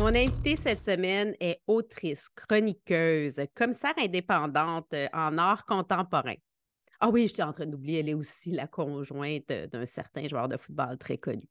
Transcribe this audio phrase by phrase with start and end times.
[0.00, 6.36] Mon invitée cette semaine est autrice, chroniqueuse, commissaire indépendante euh, en art contemporain.
[7.00, 10.56] Ah oui, j'étais en train d'oublier, elle est aussi la conjointe d'un certain joueur de
[10.56, 11.46] football très connu.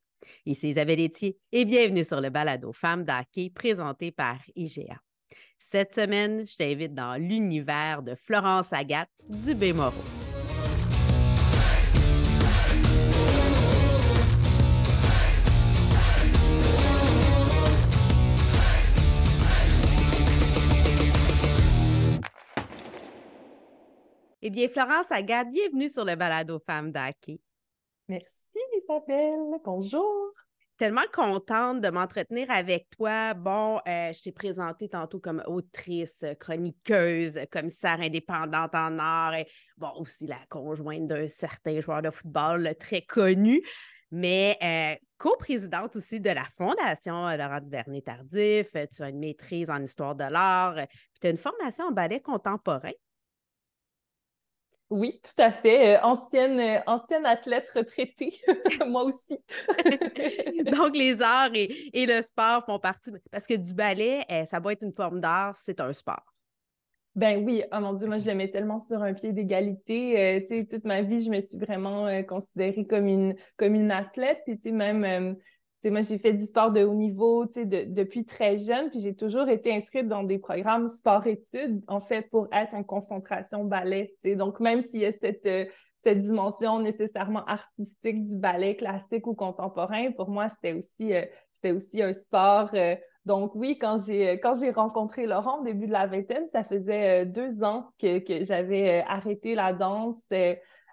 [0.47, 4.99] Ici Isabelle Etier et bienvenue sur le balado Femmes d'hockey présenté par IGA.
[5.59, 9.53] Cette semaine, je t'invite dans l'univers de Florence Agathe du
[24.41, 27.41] Eh bien, Florence Agathe, bienvenue sur le balado Femmes d'Hockey.
[28.07, 30.31] Merci Isabelle, bonjour.
[30.77, 33.33] Tellement contente de m'entretenir avec toi.
[33.33, 39.91] Bon, euh, je t'ai présentée tantôt comme autrice, chroniqueuse, commissaire indépendante en art et bon,
[39.97, 43.61] aussi la conjointe d'un certain joueur de football très connu
[44.11, 48.71] mais euh, coprésidente aussi de la Fondation euh, Laurent Duvernay Tardif.
[48.71, 52.21] Tu as une maîtrise en histoire de l'art, puis tu as une formation en ballet
[52.21, 52.93] contemporain.
[54.89, 55.97] Oui, tout à fait.
[55.97, 58.33] Euh, ancienne, euh, ancienne athlète retraitée,
[58.87, 59.37] moi aussi.
[60.71, 63.11] Donc, les arts et, le sport font partie.
[63.31, 66.23] Parce que du ballet, eh, ça doit être une forme d'art, c'est un sport.
[67.15, 70.37] Ben oui, oh mon Dieu, moi je le mets tellement sur un pied d'égalité.
[70.37, 73.91] Euh, tu sais, toute ma vie, je me suis vraiment considérée comme une, comme une
[73.91, 74.41] athlète.
[74.45, 74.71] Puis tu
[75.81, 79.15] sais, même moi, j'ai fait du sport de haut niveau depuis très jeune, puis j'ai
[79.15, 84.13] toujours été inscrite dans des programmes sport-études, en fait, pour être en concentration ballet.
[84.35, 85.65] Donc, même s'il y a cette, euh,
[85.99, 91.71] cette dimension nécessairement artistique du ballet classique ou contemporain, pour moi, c'était aussi, euh, c'était
[91.71, 92.71] aussi un sport.
[92.73, 96.63] Euh, donc oui, quand j'ai quand j'ai rencontré Laurent au début de la vingtaine, ça
[96.63, 100.15] faisait deux ans que, que j'avais arrêté la danse.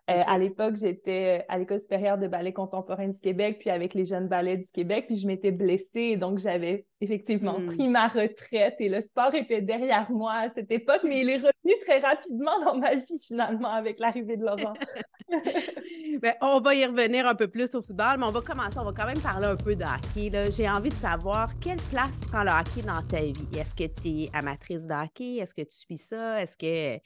[0.09, 4.05] Euh, à l'époque, j'étais à l'École supérieure de ballet contemporain du Québec, puis avec les
[4.05, 7.67] jeunes ballets du Québec, puis je m'étais blessée, donc j'avais effectivement hmm.
[7.67, 11.39] pris ma retraite et le sport était derrière moi à cette époque, mais il est
[11.39, 14.75] revenu très rapidement dans ma vie finalement avec l'arrivée de Laurent.
[16.23, 18.85] ben, on va y revenir un peu plus au football, mais on va commencer, on
[18.85, 20.31] va quand même parler un peu de hockey.
[20.57, 23.49] J'ai envie de savoir quelle place prend le hockey dans ta vie?
[23.59, 25.39] Est-ce que tu es amatrice de hockey?
[25.39, 26.41] Est-ce que tu suis ça?
[26.41, 27.01] Est-ce que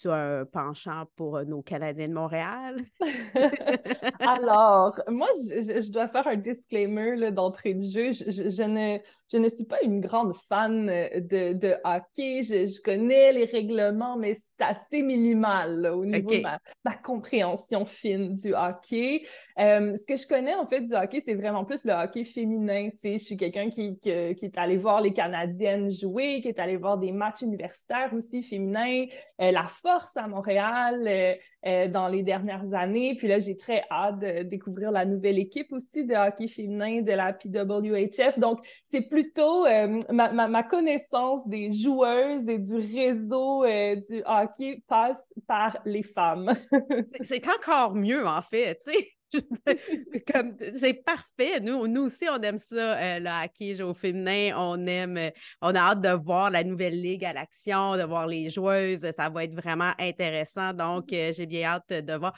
[0.00, 2.80] tu as un penchant pour euh, nos Canadiens de Montréal?
[4.20, 8.12] Alors, moi, je, dois faire un disclaimer d'entrée de jeu.
[8.12, 8.98] Je, ne,
[9.32, 12.42] je ne suis pas une grande fan euh, de, de hockey.
[12.42, 18.54] Je, connais les règlements, mais c'est assez minimal au niveau de ma, compréhension fine du
[18.54, 19.26] hockey.
[19.58, 22.90] Euh, ce que je connais en fait du hockey, c'est vraiment plus le hockey féminin.
[23.02, 26.98] je suis quelqu'un qui, qui, est allé voir les Canadiennes jouer, qui est allé voir
[26.98, 29.06] des matchs universitaires aussi féminins,
[29.40, 33.14] euh, la force à Montréal euh, dans les dernières années.
[33.16, 37.12] Puis là, j'ai très hâte de découvrir la nouvelle équipe aussi de hockey féminin de
[37.12, 38.38] la PWHF.
[38.38, 45.32] Donc, c'est plutôt ma, ma, ma, connaissance des joueuses et du réseau du hockey passe
[45.46, 46.52] par les femmes.
[47.22, 49.10] c'est encore mieux, en fait, tu sais.
[50.72, 51.60] c'est parfait.
[51.60, 54.52] Nous, nous aussi, on aime ça, euh, le hockey au féminin.
[54.56, 58.26] On aime, euh, on a hâte de voir la nouvelle ligue à l'action, de voir
[58.26, 59.10] les joueuses.
[59.16, 60.72] Ça va être vraiment intéressant.
[60.72, 62.34] Donc, euh, j'ai bien hâte de voir.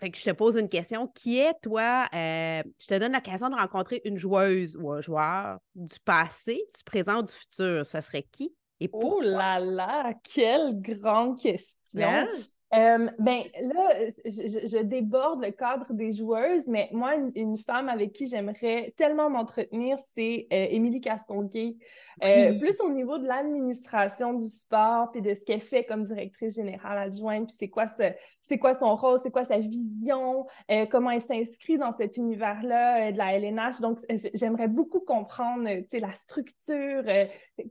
[0.00, 1.06] Fait que je te pose une question.
[1.08, 5.98] Qui est, toi, je te donne l'occasion de rencontrer une joueuse ou un joueur du
[6.04, 7.86] passé, du présent ou du futur.
[7.86, 9.18] Ça serait qui et pourquoi?
[9.18, 12.26] Oh là là, quelle grande question!
[12.74, 18.26] Euh, ben là, je, déborde le cadre des joueuses, mais moi, une, femme avec qui
[18.26, 21.76] j'aimerais tellement m'entretenir, c'est euh, Émilie Castonguay.
[22.22, 26.54] Euh, plus au niveau de l'administration du sport, puis de ce qu'elle fait comme directrice
[26.54, 31.10] générale adjointe, puis c'est quoi, c'est quoi son rôle, c'est quoi sa vision, euh, comment
[31.10, 33.80] elle s'inscrit dans cet univers-là euh, de la LNH.
[33.80, 33.98] Donc,
[34.34, 37.02] j'aimerais beaucoup comprendre la structure,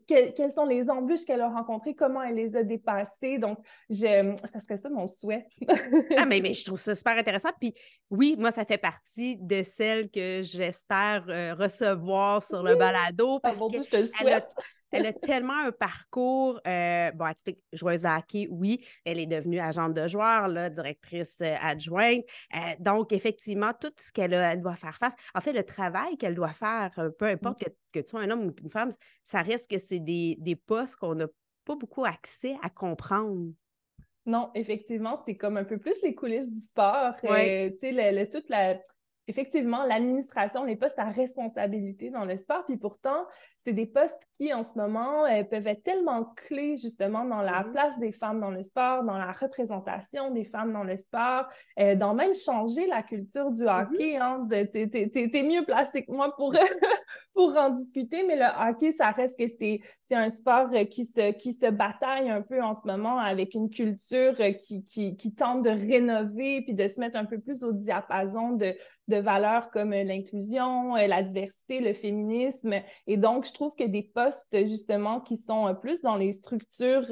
[0.07, 3.37] quelles sont les embûches qu'elle a rencontrées, comment elle les a dépassées.
[3.37, 5.45] Donc, je, ça serait ça mon souhait.
[6.17, 7.49] ah, mais, mais je trouve ça super intéressant.
[7.59, 7.73] Puis
[8.09, 11.25] oui, moi, ça fait partie de celles que j'espère
[11.57, 13.39] recevoir sur le balado.
[13.43, 14.32] Ah, parce que je te le souhaite
[14.93, 19.59] elle a tellement un parcours, euh, bon, atypique joueuse de hockey, oui, elle est devenue
[19.59, 22.23] agente de joueur, là, directrice euh, adjointe.
[22.55, 26.53] Euh, donc, effectivement, tout ce qu'elle doit faire face, en fait, le travail qu'elle doit
[26.53, 28.91] faire, peu importe que, que, tu sois un homme ou une femme,
[29.23, 31.27] ça reste que c'est des, des postes qu'on n'a
[31.65, 33.51] pas beaucoup accès à comprendre.
[34.25, 37.15] Non, effectivement, c'est comme un peu plus les coulisses du sport.
[37.19, 38.77] tu sais, toute la
[39.27, 42.65] effectivement, l'administration n'est pas sa responsabilité dans le sport.
[42.65, 43.25] Puis pourtant,
[43.63, 47.63] c'est des postes qui, en ce moment, euh, peuvent être tellement clés, justement, dans la
[47.63, 47.71] mm-hmm.
[47.71, 51.47] place des femmes dans le sport, dans la représentation des femmes dans le sport,
[51.79, 53.93] euh, dans même changer la culture du mm-hmm.
[53.93, 54.17] hockey.
[54.17, 56.53] Hein, T'es mieux placé que moi pour,
[57.33, 59.81] pour en discuter, mais le hockey, ça reste que c'est,
[60.11, 63.71] un sport euh, qui se, qui se bataille un peu en ce moment avec une
[63.71, 67.71] culture qui, qui, qui tente de rénover puis de se mettre un peu plus au
[67.71, 68.75] diapason de,
[69.07, 72.75] de valeurs comme l'inclusion, la diversité, le féminisme.
[73.07, 77.07] Et donc, je trouve que des postes, justement, qui sont plus dans les structures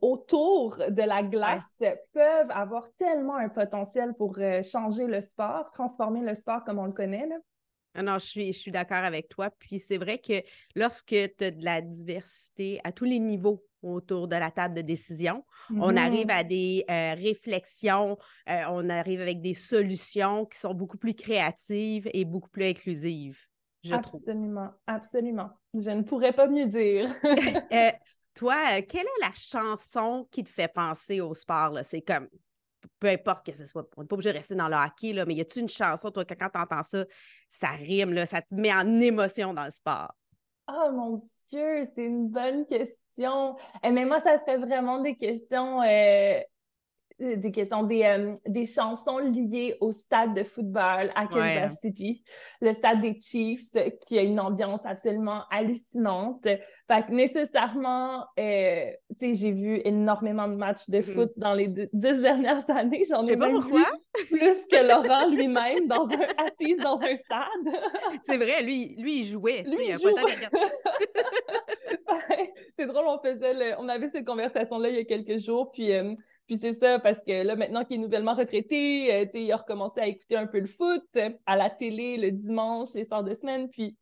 [0.00, 1.82] autour de la glace
[2.12, 6.92] peuvent avoir tellement un potentiel pour changer le sport, transformer le sport comme on le
[6.92, 7.26] connaît.
[7.26, 7.36] Là.
[7.94, 9.50] Ah non, je suis, je suis d'accord avec toi.
[9.58, 10.42] Puis c'est vrai que
[10.76, 14.82] lorsque tu as de la diversité à tous les niveaux autour de la table de
[14.82, 16.38] décision, on arrive mm-hmm.
[16.38, 18.18] à des euh, réflexions,
[18.48, 23.40] euh, on arrive avec des solutions qui sont beaucoup plus créatives et beaucoup plus inclusives.
[23.82, 25.50] Je absolument, absolument.
[25.74, 27.14] Je ne pourrais pas mieux dire.
[27.72, 27.90] Euh,
[28.34, 31.78] toi, quelle est la chanson qui te fait penser au sport?
[31.82, 32.28] C'est comme
[32.98, 35.24] peu importe que ce soit, on n'est pas obligé de rester dans le hockey, là,
[35.26, 37.04] mais y a-tu une chanson, toi, que quand tu entends ça,
[37.48, 40.14] ça rime, là, ça te met en émotion dans le sport?
[40.68, 43.56] Oh mon Dieu, c'est une bonne question.
[43.82, 46.42] Eh, mais moi, ça serait vraiment des questions euh, euh,
[47.20, 52.22] des questions, des, euh, des, chansons liées au stade de football à Kansas City,
[52.60, 53.76] le stade des Chiefs,
[54.06, 56.42] qui a une ambiance absolument hallucinante.
[56.42, 58.90] Fait que nécessairement, euh,
[59.20, 61.14] tu sais, j'ai vu énormément de matchs de mm-hmm.
[61.14, 63.02] foot dans les dix dernières années.
[63.08, 63.84] J'en ai même vu
[64.28, 67.74] plus que Laurent lui-même dans un, assis dans un stade.
[68.24, 69.62] C'est vrai, lui, lui, il jouait.
[69.62, 70.08] Lui, il joue.
[72.78, 75.92] c'est drôle, on faisait on avait cette conversation-là il y a quelques jours, puis
[76.50, 80.00] puis c'est ça, parce que là, maintenant qu'il est nouvellement retraité, euh, il a recommencé
[80.00, 81.06] à écouter un peu le foot
[81.46, 83.68] à la télé le dimanche, les soirs de semaine.
[83.70, 83.96] Puis,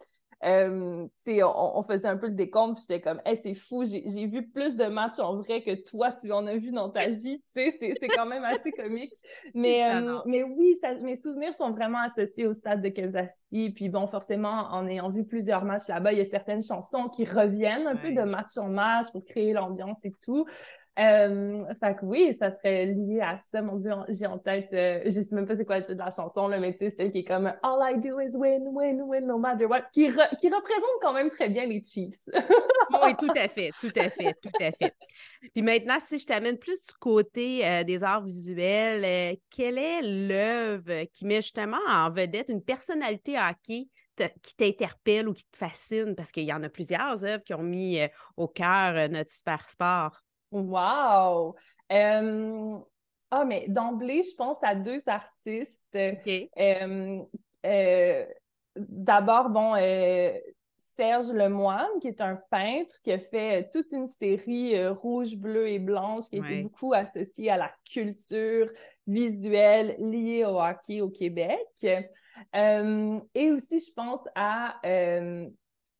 [0.45, 4.27] euh, on, on, faisait un peu le décompte, puis j'étais comme, hey, c'est fou, j'ai
[4.29, 7.43] vu plus de matchs en vrai que toi, tu en as vu dans ta vie.
[7.53, 9.13] C'est quand même assez comique.
[9.55, 13.75] Mais, euh, mais oui, mes souvenirs sont vraiment associés au stade de Kansas City.
[13.75, 17.27] Puis bon, forcément, en ayant vu plusieurs matchs là-bas, il y a certaines chansons qui
[17.27, 20.47] reviennent un peu de match en match pour créer l'ambiance et tout.
[20.99, 21.65] Euh,
[21.95, 23.63] que oui, ça serait lié à ça.
[23.63, 26.05] Mon Dieu, j'ai en tête, euh, je sais même pas c'est quoi le titre de
[26.05, 28.67] la chanson, là, mais tu sais, celle qui est comme All I do is win,
[28.67, 32.29] win, win, no matter what, qui, qui représente quand même très bien les Chiefs.
[32.35, 34.95] oui, tout à fait, tout à fait, tout à fait.
[35.55, 40.03] Puis maintenant, si je t'amène plus du côté euh, des arts visuels, euh, quelle est
[40.03, 43.89] l'œuvre qui met justement en vedette une personnalité hockey
[44.43, 46.17] qui t'interpelle ou qui te fascine?
[46.17, 48.01] Parce qu'il y en a plusieurs œuvres qui ont mis
[48.37, 50.25] au cœur notre super sport.
[50.51, 51.55] Wow!
[53.31, 55.83] ah, mais d'emblée, je pense à deux artistes.
[57.67, 58.25] Euh,
[58.77, 60.33] d'abord, bon, euh,
[60.97, 65.69] Serge Lemoine, qui est un peintre qui a fait toute une série euh, rouge, bleu
[65.69, 68.71] et blanche, qui était beaucoup associée à la culture
[69.07, 71.67] visuelle liée au hockey au Québec.
[71.85, 74.81] et aussi, je pense à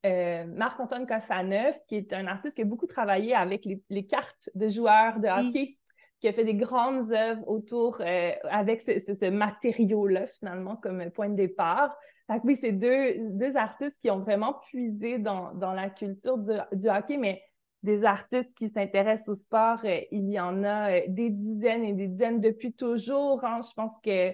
[0.09, 4.69] euh, Marc-Antoine Koffaneuf, qui est un artiste qui a beaucoup travaillé avec les, cartes de
[4.69, 5.77] joueurs de hockey,
[6.21, 11.37] qui a fait des grandes œuvres autour euh, avec ce, matériau-là, finalement, comme point de
[11.37, 11.97] départ.
[12.27, 16.89] Fait oui, c'est deux, deux, artistes qui ont vraiment puisé dans, dans la culture du
[16.89, 17.43] hockey, mais
[17.83, 22.09] des artistes qui s'intéressent au sport, euh, il y en a des dizaines et des
[22.09, 23.45] dizaines depuis toujours.
[23.45, 23.61] Hein.
[23.63, 24.33] Je pense que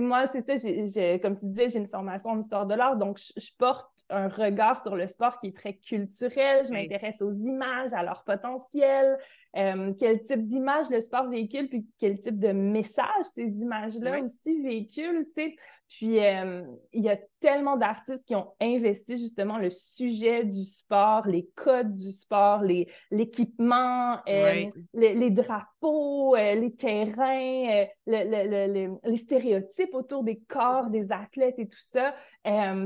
[0.00, 3.18] moi, c'est ça, j'ai, comme tu disais, j'ai une formation en histoire de l'art, donc
[3.18, 6.66] je, porte un regard sur le sport qui est très culturel.
[6.66, 9.18] Je m'intéresse aux images, à leur potentiel,
[9.56, 14.60] euh, quel type d'image le sport véhicule, puis quel type de message ces images-là aussi
[14.62, 15.56] véhiculent, tu sais.
[15.88, 21.26] Puis, euh, il y a tellement d'artistes qui ont investi justement le sujet du sport,
[21.28, 22.62] les codes du sport,
[23.10, 31.12] l'équipement, les, les, les, drapeaux, euh, les terrains, euh, les stéréotypes autour des corps des
[31.12, 32.14] athlètes et tout ça.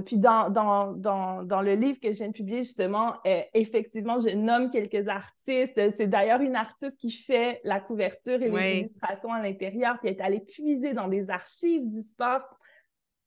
[0.04, 3.14] puis, dans, dans, dans, dans, le livre que je viens de publier, justement,
[3.54, 5.80] effectivement, je nomme quelques artistes.
[5.96, 10.16] C'est d'ailleurs une artiste qui fait la couverture et les illustrations à l'intérieur, puis elle
[10.16, 12.42] est allée puiser dans des archives du sport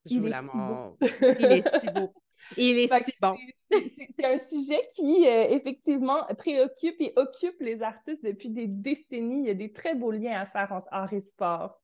[0.06, 0.96] il est, si beau.
[1.38, 2.14] Il est si beau.
[2.56, 3.36] Il est si bon.
[3.70, 9.40] C'est un sujet qui, euh, effectivement, préoccupe et occupe les artistes depuis des décennies.
[9.40, 11.80] Il y a des très beaux liens à faire entre art et sport.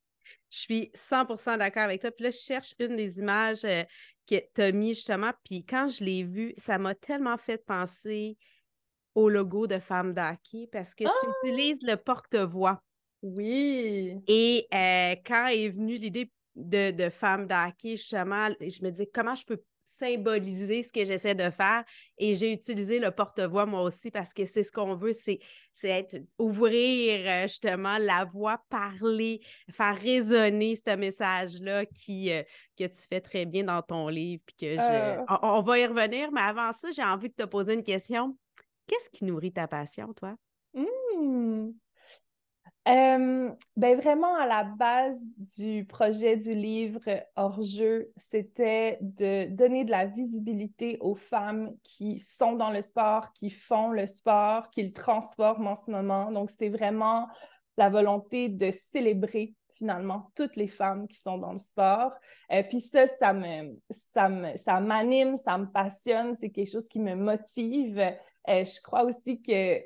[0.50, 2.10] Je suis 100% d'accord avec toi.
[2.10, 3.82] Puis là, je cherche une des images euh,
[4.28, 5.30] que tu as mis justement.
[5.44, 8.36] Puis quand je l'ai vue, ça m'a tellement fait penser
[9.20, 11.32] au logo de Femme d'Aki parce que tu ah!
[11.44, 12.80] utilises le porte-voix.
[13.22, 14.16] Oui.
[14.26, 19.34] Et euh, quand est venue l'idée, de, de femmes d'hockey, justement, je me dis comment
[19.34, 21.84] je peux symboliser ce que j'essaie de faire?
[22.18, 25.40] Et j'ai utilisé le porte-voix moi aussi parce que c'est ce qu'on veut, c'est,
[25.82, 29.40] être, ouvrir euh, justement la voix, parler,
[29.72, 32.42] faire résonner ce message-là qui, euh,
[32.78, 34.42] que tu fais très bien dans ton livre.
[34.46, 35.24] Puis que je...
[35.42, 38.36] On, va y revenir, mais avant ça, j'ai envie de te poser une question.
[38.90, 40.34] Qu'est-ce qui nourrit ta passion, toi?
[40.74, 41.70] Mmh.
[42.88, 45.20] Euh, ben vraiment, à la base
[45.56, 46.98] du projet du livre
[47.36, 53.48] hors-jeu, c'était de donner de la visibilité aux femmes qui sont dans le sport, qui
[53.50, 56.32] font le sport, qui le transforment en ce moment.
[56.32, 57.28] Donc, c'est vraiment
[57.76, 62.12] la volonté de célébrer finalement toutes les femmes qui sont dans le sport.
[62.50, 63.78] euh, puis ça, ça me,
[64.12, 68.02] ça me, ça m'anime, ça me passionne, c'est quelque chose qui me motive.
[68.48, 69.80] Euh, je crois aussi que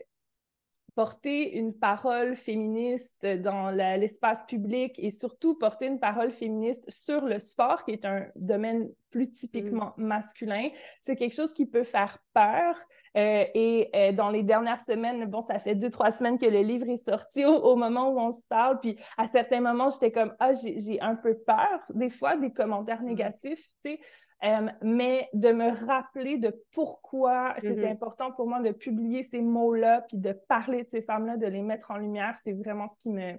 [0.94, 7.38] porter une parole féministe dans l'espace public et surtout porter une parole féministe sur le
[7.40, 10.04] sport, qui est un domaine plus typiquement mm.
[10.04, 10.68] masculin.
[11.00, 12.76] C'est quelque chose qui peut faire peur.
[13.16, 16.62] Euh, et euh, dans les dernières semaines, bon, ça fait deux, trois semaines que le
[16.62, 18.80] livre est sorti au, moment où on se parle.
[18.80, 23.02] Puis à certains moments, j'étais comme, ah, j'ai un peu peur, des fois, des commentaires
[23.02, 23.06] mm.
[23.06, 24.00] négatifs, tu sais.
[24.42, 27.92] Euh, mais de me rappeler de pourquoi c'est mm-hmm.
[27.92, 31.62] important pour moi de publier ces mots-là, puis de parler de ces femmes-là, de les
[31.62, 33.34] mettre en lumière, c'est vraiment ce qui me,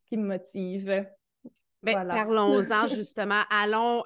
[0.00, 1.06] ce qui me motive.
[1.84, 3.42] Ben, Parlons-en justement.
[3.48, 4.02] Allons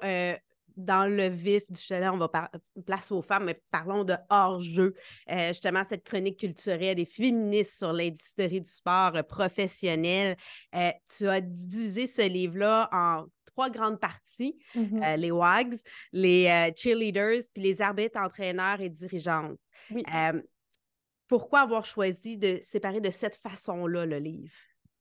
[0.77, 2.49] dans le vif du chalet, on va parler
[2.85, 4.93] place aux femmes, mais parlons de hors-jeu.
[5.29, 10.35] Euh, justement, cette chronique culturelle et féministe sur l'industrie du sport euh, professionnel.
[10.75, 15.17] Euh, tu as divisé ce livre-là en trois grandes parties, mm-hmm.
[15.17, 15.75] les WAGs,
[16.11, 19.57] les cheerleaders, puis les arbitres, entraîneurs et dirigeantes.
[21.27, 24.51] pourquoi avoir choisi de séparer de cette façon-là le livre?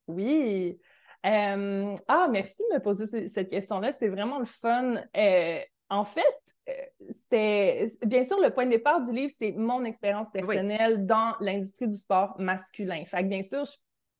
[0.06, 0.78] Oui,
[1.24, 3.92] euh, ah, merci de me poser cette question-là.
[3.92, 4.96] C'est vraiment le fun.
[5.16, 6.22] Euh, en fait,
[6.68, 6.72] euh,
[7.10, 11.88] c'était bien sûr le point de départ du livre, c'est mon expérience personnelle dans l'industrie
[11.88, 13.04] du sport masculin.
[13.06, 13.76] Fait que bien sûr, je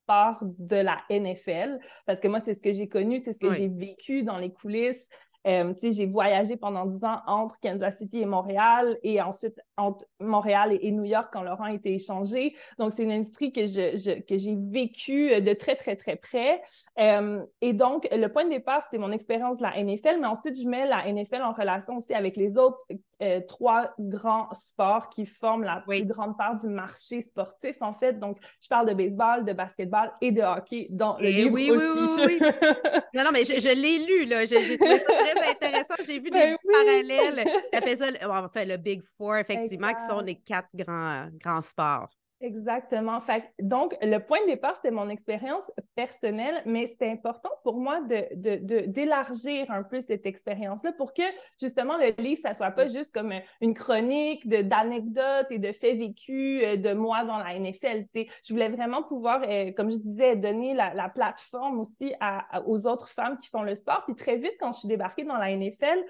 [0.07, 3.53] pars de la NFL parce que moi, c'est ce que j'ai connu, c'est ce que
[3.53, 5.09] j'ai vécu dans les coulisses.
[5.47, 10.79] Euh, j'ai voyagé pendant dix ans entre Kansas City et Montréal et ensuite entre Montréal
[10.81, 12.55] et, New York quand Laurent a été échangé.
[12.79, 16.63] Donc, c'est une industrie que, je, que j'ai vécue de très, très, très près.
[16.99, 20.61] Euh, et donc, le point de départ, c'était mon expérience de la NFL, mais ensuite,
[20.61, 22.85] je mets la NFL en relation aussi avec les autres
[23.23, 28.19] euh, trois grands sports qui forment la plus grande part du marché sportif, en fait.
[28.19, 31.71] Donc, je parle de baseball, de basketball et de hockey dans le et livre oui,
[31.71, 31.85] aussi.
[31.85, 32.41] Oui, oui, oui.
[33.15, 34.45] non, non, mais je, je l'ai lu, là.
[34.45, 35.95] J'ai trouvé ça très intéressant.
[36.07, 37.45] J'ai vu ben des parallèles.
[37.73, 42.09] Tu appelles ça, enfin, le Big Four, effectivement, qui sont les quatre grands, grands sports.
[42.41, 43.21] Exactement.
[43.21, 48.01] Fait, donc, le point de départ, c'était mon expérience personnelle, mais c'était important pour moi
[48.03, 51.23] de, d'élargir un peu cette expérience-là pour que,
[51.61, 55.97] justement, le livre, ça soit pas juste comme une chronique de, d'anecdotes et de faits
[55.97, 58.05] vécus euh, de moi dans la NFL.
[58.15, 62.13] Je voulais vraiment pouvoir, euh, comme je disais, donner la, plateforme aussi
[62.67, 64.03] aux autres femmes qui font le sport.
[64.07, 66.03] Puis très vite, quand je suis débarquée dans la NFL,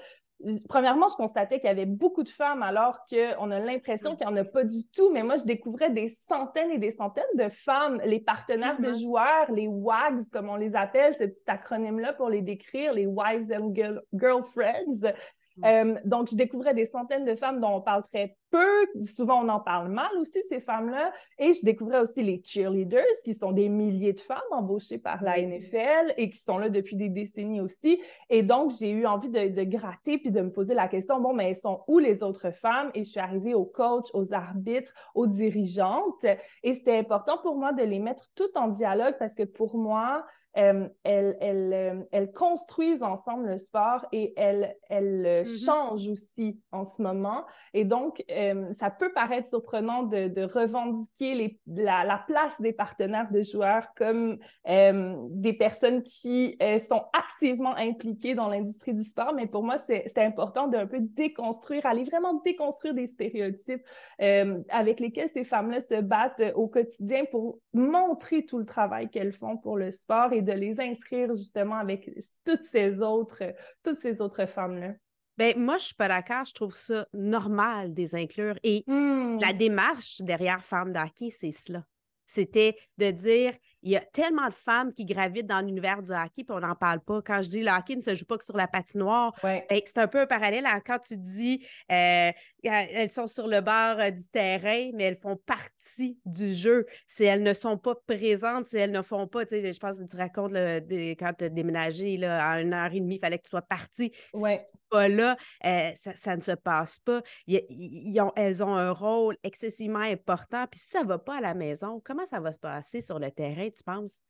[0.68, 4.32] premièrement, je constatais qu'il y avait beaucoup de femmes alors qu'on a l'impression qu'il n'y
[4.32, 5.10] en a pas du tout.
[5.12, 9.00] Mais moi, je découvrais des centaines et des centaines de femmes, les partenaires de mm-hmm.
[9.00, 13.52] joueurs, les WAGs, comme on les appelle, ce petit acronyme-là pour les décrire, les Wives
[13.52, 13.72] and
[14.12, 15.12] Girlfriends.
[15.56, 15.64] Mm.
[15.64, 18.86] Euh, donc, je découvrais des centaines de femmes dont on parle très peu.
[19.02, 21.12] Souvent, on en parle mal aussi, ces femmes-là.
[21.38, 25.40] Et je découvrais aussi les cheerleaders, qui sont des milliers de femmes embauchées par la
[25.40, 28.00] NFL et qui sont là depuis des décennies aussi.
[28.30, 31.32] Et donc, j'ai eu envie de, de, gratter puis de me poser la question, bon,
[31.32, 32.90] mais elles sont où les autres femmes?
[32.94, 36.26] Et je suis arrivée aux coachs, aux arbitres, aux dirigeantes.
[36.62, 40.24] Et c'était important pour moi de les mettre toutes en dialogue parce que pour moi,
[40.56, 45.64] euh, elles, euh, elles, construisent ensemble le sport et elles, elles mm-hmm.
[45.64, 47.44] changent aussi en ce moment.
[47.72, 52.72] Et donc, euh, ça peut paraître surprenant de, de revendiquer les, la, la, place des
[52.72, 59.46] partenaires de joueurs comme des personnes qui sont activement impliquées dans l'industrie du sport, mais
[59.46, 63.82] pour moi, c'est important d'un peu déconstruire, aller vraiment déconstruire des stéréotypes
[64.18, 69.56] avec lesquels ces femmes-là se battent au quotidien pour montrer tout le travail qu'elles font
[69.56, 72.10] pour le sport et de les inscrire justement avec
[72.44, 73.42] toutes ces autres,
[73.82, 74.94] toutes ces autres femmes-là?
[75.36, 76.44] Ben, moi, je suis pas d'accord.
[76.44, 78.58] Je trouve ça normal de les inclure.
[78.62, 79.38] Et hmm.
[79.40, 81.84] la démarche derrière Femmes d'hockey, c'est cela.
[82.26, 86.42] C'était de dire il y a tellement de femmes qui gravitent dans l'univers du hockey,
[86.42, 87.20] puis on n'en parle pas.
[87.20, 89.98] Quand je dis le hockey ne se joue pas que sur la patinoire, ben, c'est
[89.98, 94.10] un peu un parallèle à quand tu dis euh, elles sont sur le bord euh,
[94.10, 96.86] du terrain, mais elles font partie du jeu.
[97.06, 99.98] Si elles ne sont pas présentes, si elles ne font pas, tu sais, je pense
[99.98, 103.38] que tu racontes quand tu as déménagé là, à une heure et demie, il fallait
[103.38, 104.12] que tu sois partie.
[104.32, 104.66] Ouais.
[104.90, 105.36] pas là,
[105.66, 107.20] euh, ça, ne se passe pas.
[107.48, 110.66] ont, elles ont un rôle excessivement important.
[110.70, 113.18] Puis si ça ne va pas à la maison, comment ça va se passer sur
[113.18, 114.20] le terrain, tu penses?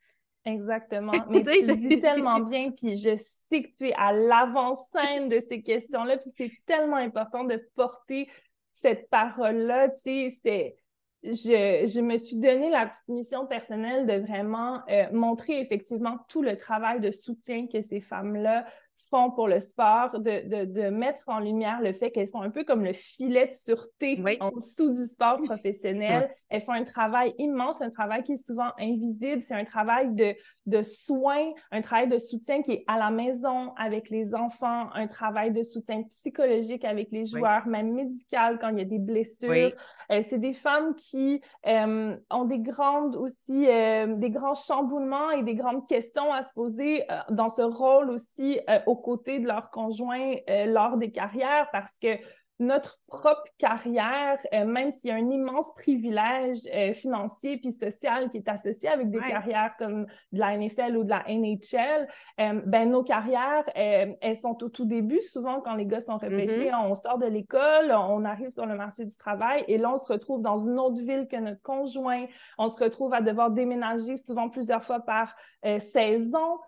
[0.45, 1.13] Exactement.
[1.31, 5.63] Mais tu dis tellement bien, puis je sais que tu es à l'avant-scène de ces
[5.63, 8.29] questions-là, puis c'est tellement important de porter
[8.73, 9.89] cette parole-là.
[10.05, 10.77] Tu sais,
[11.23, 16.43] je, je, me suis donné la petite mission personnelle de vraiment euh, montrer effectivement tout
[16.43, 18.67] le travail de soutien que ces femmes-là
[19.11, 22.51] font pour le sport, de, de, de, mettre en lumière le fait qu'elles sont un
[22.51, 26.31] peu comme le filet de sûreté en dessous du sport professionnel.
[26.49, 29.43] Elles font un travail immense, un travail qui est souvent invisible.
[29.43, 30.35] C'est un travail de,
[30.67, 35.07] de soins, un travail de soutien qui est à la maison avec les enfants, un
[35.07, 39.73] travail de soutien psychologique avec les joueurs, même médical quand il y a des blessures.
[40.11, 45.43] Euh, c'est des femmes qui euh, ont des grandes aussi, euh, des grands chamboulements et
[45.43, 50.35] des grandes questions à se poser dans ce rôle aussi aux côtés de leurs conjoints
[50.49, 52.19] euh, lors des carrières parce que
[52.61, 58.29] notre propre carrière, euh, même s'il y a un immense privilège euh, financier puis social
[58.29, 62.09] qui est associé avec des carrières comme de la NFL ou de la NHL,
[62.39, 65.21] ben nos carrières, elles sont au tout début.
[65.23, 66.91] Souvent, quand les gars sont repêchés, mm-hmm.
[66.91, 70.13] on sort de l'école, on arrive sur le marché du travail et là, on se
[70.13, 72.27] retrouve dans une autre ville que notre conjoint.
[72.59, 76.59] On se retrouve à devoir déménager souvent plusieurs fois par saison,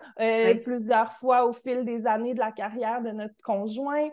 [0.65, 4.09] plusieurs fois au fil des années de la carrière de notre conjoint.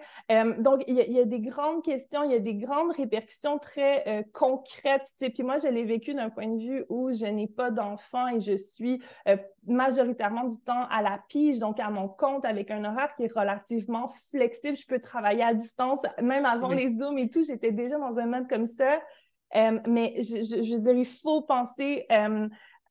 [0.59, 4.07] donc, il y, y, a des grands questions, il y a des grandes répercussions très
[4.07, 5.07] euh, concrètes.
[5.19, 8.39] Puis moi, je l'ai vécu d'un point de vue où je n'ai pas d'enfant et
[8.39, 12.83] je suis euh, majoritairement du temps à la pige, donc à mon compte, avec un
[12.85, 14.77] horaire qui est relativement flexible.
[14.77, 17.43] Je peux travailler à distance, même avant les Zooms et tout.
[17.43, 18.99] J'étais déjà dans un mode comme ça.
[19.55, 22.07] Euh, mais je, je, je, veux dire, il faut penser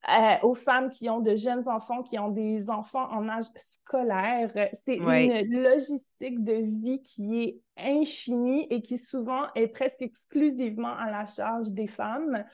[0.09, 4.51] euh, aux femmes qui ont de jeunes enfants, qui ont des enfants en âge scolaire.
[4.73, 11.11] C'est une logistique de vie qui est infinie et qui souvent est presque exclusivement à
[11.11, 12.45] la charge des femmes.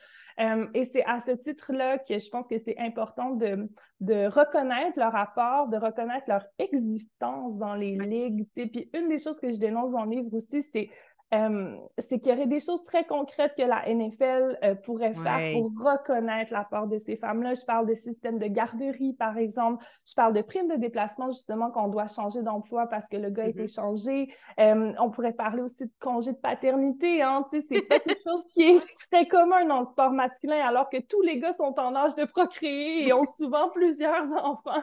[0.41, 3.69] Euh, et c'est à ce titre-là que je pense que c'est important de,
[4.01, 8.47] de, reconnaître leur apport, de reconnaître leur existence dans les ligues.
[8.53, 10.91] Puis une des choses que je dénonce dans le livre aussi, c'est
[11.35, 15.53] euh, c'est qu'il y aurait des choses très concrètes que la NFL euh, pourrait faire
[15.53, 17.53] pour reconnaître l'apport de ces femmes-là.
[17.53, 19.85] Je parle de système de garderie, par exemple.
[20.07, 23.45] Je parle de primes de déplacement, justement, qu'on doit changer d'emploi parce que le gars
[23.45, 23.75] a été mm-hmm.
[23.75, 24.35] changé.
[24.59, 27.21] Euh, on pourrait parler aussi de congé de paternité.
[27.21, 27.45] Hein?
[27.51, 31.39] C'est quelque chose qui est très commun dans le sport masculin, alors que tous les
[31.39, 34.83] gars sont en âge de procréer et ont souvent plusieurs enfants.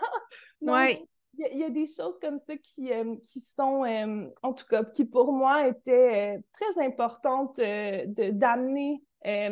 [0.61, 4.65] Oui il y, a des choses comme ça qui, euh, qui sont, euh, en tout
[4.65, 9.01] cas, qui pour moi étaient euh, très importantes d'amener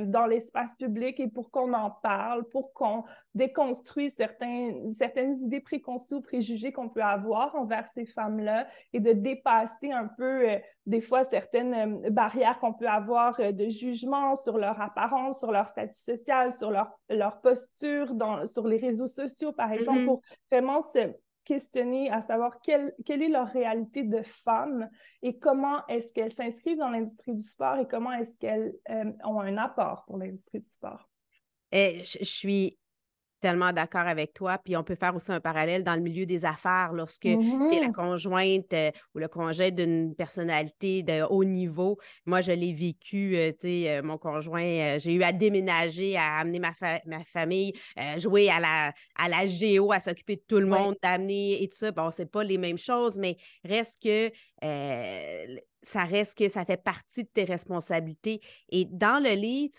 [0.06, 6.14] dans l'espace public et pour qu'on en parle, pour qu'on déconstruise certains, certaines idées préconçues
[6.14, 10.46] ou préjugés qu'on peut avoir envers ces femmes-là et de dépasser un peu,
[10.86, 16.00] des fois, certaines barrières qu'on peut avoir de jugement sur leur apparence, sur leur statut
[16.00, 20.06] social, sur leur, leur posture dans, sur les réseaux sociaux, par exemple, mm-hmm.
[20.06, 24.90] pour vraiment se questionner à savoir quelle, quelle est leur réalité de femme
[25.22, 29.40] et comment est-ce qu'elles s'inscrivent dans l'industrie du sport et comment est-ce qu'elles euh, ont
[29.40, 31.10] un apport pour l'industrie du sport.
[31.72, 32.78] Eh, je suis
[33.44, 34.58] tellement d'accord avec toi.
[34.58, 37.36] Puis on peut faire aussi un parallèle dans le milieu des affaires lorsque tu es
[37.36, 37.92] la mm-hmm.
[37.92, 41.98] conjointe euh, ou le conjoint d'une personnalité de haut niveau.
[42.26, 46.38] Moi, je l'ai vécu, euh, tu sais, euh, mon conjoint, j'ai eu à déménager, à
[46.38, 46.72] amener ma,
[47.06, 47.74] ma famille,
[48.18, 51.78] jouer à la, à la géo, à s'occuper de tout le monde, d'amener et tout
[51.78, 51.92] ça.
[51.92, 54.32] Bon, c'est pas les mêmes choses, mais reste que
[55.84, 58.42] ça reste que ça fait partie de tes responsabilités.
[58.70, 59.74] Et dans le livre,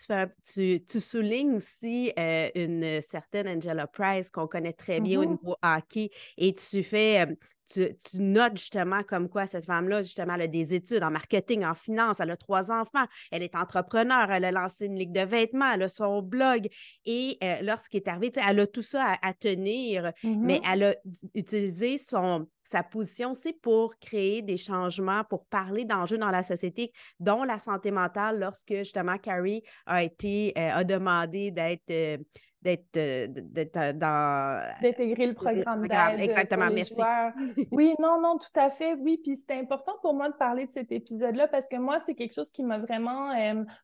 [0.52, 5.28] tu, tu, soulignes aussi euh, une certaine Angela Price qu'on connaît très bien au mm-hmm.
[5.28, 7.34] niveau hockey et tu fais, euh,
[7.72, 11.64] tu, tu, notes justement comme quoi cette femme-là, justement, elle a des études en marketing,
[11.64, 15.22] en finance, elle a trois enfants, elle est entrepreneur, elle a lancé une ligue de
[15.22, 16.68] vêtements, elle a son blog.
[17.06, 20.70] Et euh, lorsqu'elle est arrivée, elle a tout ça à, tenir, mais mm-hmm.
[20.70, 20.94] elle a
[21.34, 26.92] utilisé son, sa position aussi pour créer des changements, pour parler d'enjeux dans la société,
[27.20, 31.90] dont la santé mentale, lorsque justement Carrie a été, euh, a demandé d'être.
[31.90, 32.18] Euh,
[32.64, 34.62] d'être euh, dans.
[34.82, 36.20] D'intégrer le programme d'aide.
[36.20, 36.94] Exactement, merci.
[37.70, 39.20] Oui, non, non, tout à fait, oui.
[39.22, 42.34] Puis c'était important pour moi de parler de cet épisode-là parce que moi, c'est quelque
[42.34, 43.30] chose qui m'a vraiment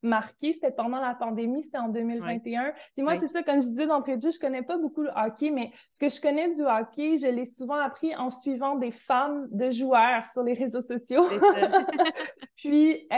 [0.03, 0.53] marqué.
[0.53, 2.73] C'était pendant la pandémie, c'était en 2021.
[2.95, 5.11] Puis moi, c'est ça, comme je disais d'entrée de jeu, je connais pas beaucoup le
[5.15, 8.91] hockey, mais ce que je connais du hockey, je l'ai souvent appris en suivant des
[8.91, 11.25] femmes de joueurs sur les réseaux sociaux.
[12.57, 13.09] Puis,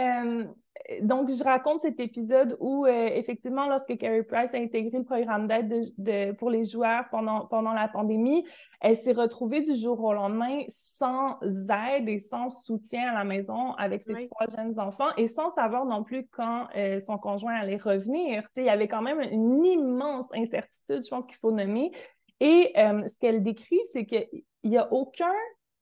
[1.02, 5.46] donc, je raconte cet épisode où, euh, effectivement, lorsque Carrie Price a intégré le programme
[5.46, 8.44] d'aide pour les joueurs pendant, pendant la pandémie,
[8.80, 13.72] elle s'est retrouvée du jour au lendemain sans aide et sans soutien à la maison
[13.74, 17.76] avec ses trois jeunes enfants et sans savoir non plus quand euh, son conjoint allait
[17.76, 18.48] revenir.
[18.56, 21.92] il y avait quand même une immense incertitude, je pense qu'il faut nommer.
[22.40, 24.26] Et euh, ce qu'elle décrit, c'est qu'il
[24.64, 25.32] n'y a aucun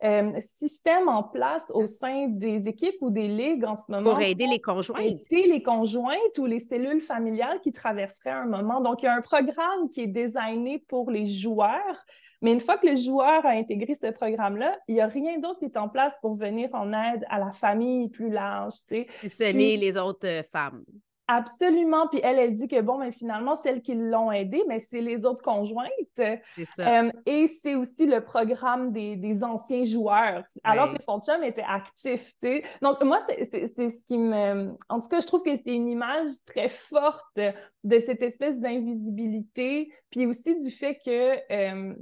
[0.02, 4.10] euh, système en place au sein des équipes ou des ligues en ce moment.
[4.10, 5.00] Pour aider les conjointes.
[5.00, 8.80] Aider les conjointes ou les cellules familiales qui traverseraient un moment.
[8.80, 12.04] Donc, il y a un programme qui est designé pour les joueurs,
[12.40, 15.58] mais une fois que le joueur a intégré ce programme-là, il n'y a rien d'autre
[15.58, 18.74] qui est en place pour venir en aide à la famille plus large.
[18.88, 19.28] Tu sais.
[19.28, 20.84] Ce les autres euh, femmes.
[21.32, 22.08] Absolument.
[22.08, 25.24] Puis elle, elle dit que bon, mais finalement, celles qui l'ont aidé, mais c'est les
[25.24, 25.88] autres conjointes.
[26.16, 27.04] C'est ça.
[27.04, 31.62] Euh, et c'est aussi le programme des, des anciens joueurs, alors que son chum était
[31.62, 32.62] actif, tu sais.
[32.82, 34.72] Donc, moi, c'est ce qui me...
[34.88, 37.38] En tout cas, je trouve que c'est une image très forte
[37.84, 41.94] de cette espèce d'invisibilité, puis aussi du fait que euh,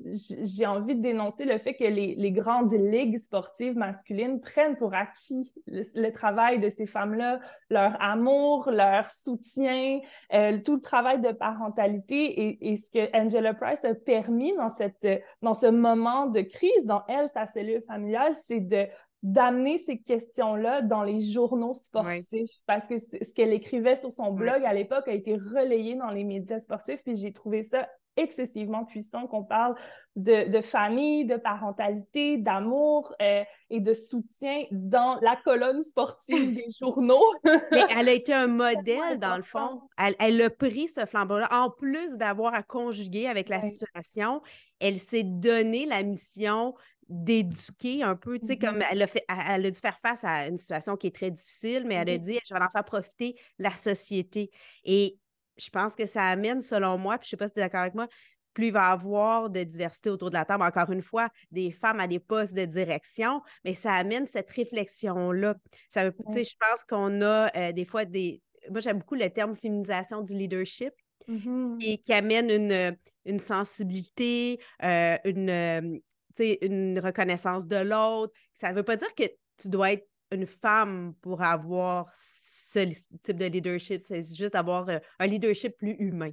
[0.43, 4.95] j'ai envie de dénoncer le fait que les, les, grandes ligues sportives masculines prennent pour
[4.95, 7.39] acquis le, travail de ces femmes-là,
[7.71, 10.01] leur amour, leur soutien,
[10.33, 14.71] euh, tout le travail de parentalité et, et, ce que Angela Price a permis dans,
[14.71, 15.07] cette,
[15.43, 18.87] dans ce moment de crise dans elle, sa cellule familiale, c'est de
[19.23, 22.51] d'amener ces questions-là dans les journaux sportifs.
[22.67, 26.25] Parce que ce qu'elle écrivait sur son blog à l'époque a été relayé dans les
[26.25, 29.75] médias sportifs puis j'ai trouvé ça excessivement puissant qu'on parle
[30.17, 37.33] de, famille, de parentalité, d'amour euh, et de soutien dans la colonne sportive des journaux.
[37.45, 39.81] Mais elle a été un modèle, dans le fond.
[39.97, 41.49] Elle, elle a pris ce flambeau-là.
[41.53, 44.43] En plus d'avoir à conjuguer avec la situation,
[44.81, 46.75] elle s'est donné la mission
[47.09, 48.89] d'éduquer un peu, tu sais, comme mm-hmm.
[48.91, 51.85] elle a, fait, elle a dû faire face à une situation qui est très difficile,
[51.87, 52.21] mais elle a mm-hmm.
[52.21, 54.51] dit, je vais en faire profiter la société.
[54.85, 55.19] Et
[55.59, 57.63] je pense que ça amène, selon moi, puis je ne sais pas si tu es
[57.63, 58.09] d'accord avec moi,
[58.55, 61.71] plus il va y avoir de diversité autour de la table, encore une fois, des
[61.71, 65.55] femmes à des postes de direction, mais ça amène cette réflexion-là.
[65.91, 68.43] Ça veut, tu sais, je pense qu'on a euh, des fois des...
[68.71, 70.93] Moi, j'aime beaucoup le terme féminisation du leadership.
[71.29, 71.85] Mm-hmm.
[71.85, 76.01] Et qui amène une, une sensibilité, euh, une,
[76.63, 78.33] une reconnaissance de l'autre.
[78.55, 79.25] Ça ne veut pas dire que
[79.59, 82.11] tu dois être une femme pour avoir
[82.69, 82.81] ce
[83.23, 84.01] type de leadership.
[84.01, 86.33] C'est juste avoir euh, un leadership plus humain.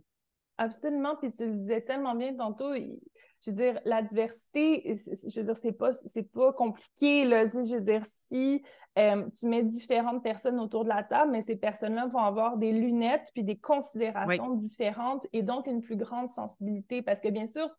[0.58, 1.15] Absolument.
[1.17, 2.74] Puis tu le disais tellement bien tantôt.
[2.76, 4.95] Je veux dire, la diversité,
[5.28, 7.48] je veux dire, c'est pas, c'est pas compliqué, là.
[7.48, 8.63] Je veux dire, si
[8.98, 12.71] euh, tu mets différentes personnes autour de la table, mais ces personnes-là vont avoir des
[12.71, 17.02] lunettes puis des considérations différentes et donc une plus grande sensibilité.
[17.02, 17.69] Parce que bien sûr,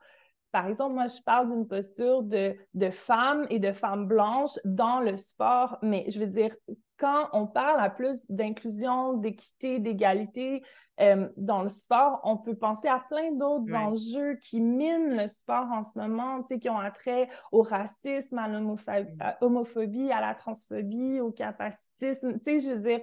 [0.53, 5.01] par exemple, moi, je parle d'une posture de, de femme et de femme blanche dans
[5.01, 6.55] le sport, mais je veux dire,
[6.99, 10.63] quand on parle à plus d'inclusion, d'équité, d'égalité
[11.01, 15.67] euh, dans le sport, on peut penser à plein d'autres enjeux qui minent le sport
[15.71, 22.39] en ce moment, qui ont attrait au racisme, à l'homophobie, à la transphobie, au capacitisme.
[22.39, 23.01] Tu sais, je veux dire,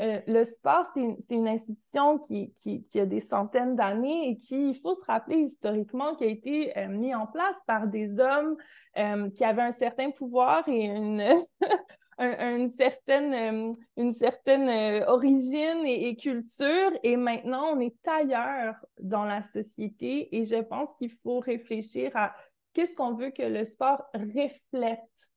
[0.00, 2.52] euh, le sport, c'est une, institution qui,
[2.96, 6.88] a des centaines d'années et qui, il faut se rappeler historiquement, qui a été euh,
[6.88, 8.56] mis en place par des hommes
[8.98, 11.44] euh, qui avaient un certain pouvoir et une,
[12.76, 13.72] certaine,
[14.14, 16.90] certaine origine et, et, culture.
[17.04, 22.34] Et maintenant, on est ailleurs dans la société et je pense qu'il faut réfléchir à
[22.72, 25.30] qu'est-ce qu'on veut que le sport reflète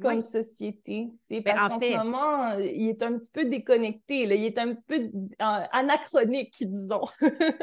[0.00, 1.08] comme société.
[1.30, 4.84] Ben, parce qu'en ce moment, il est un petit peu déconnecté, il est un petit
[4.86, 7.04] peu euh, anachronique, disons.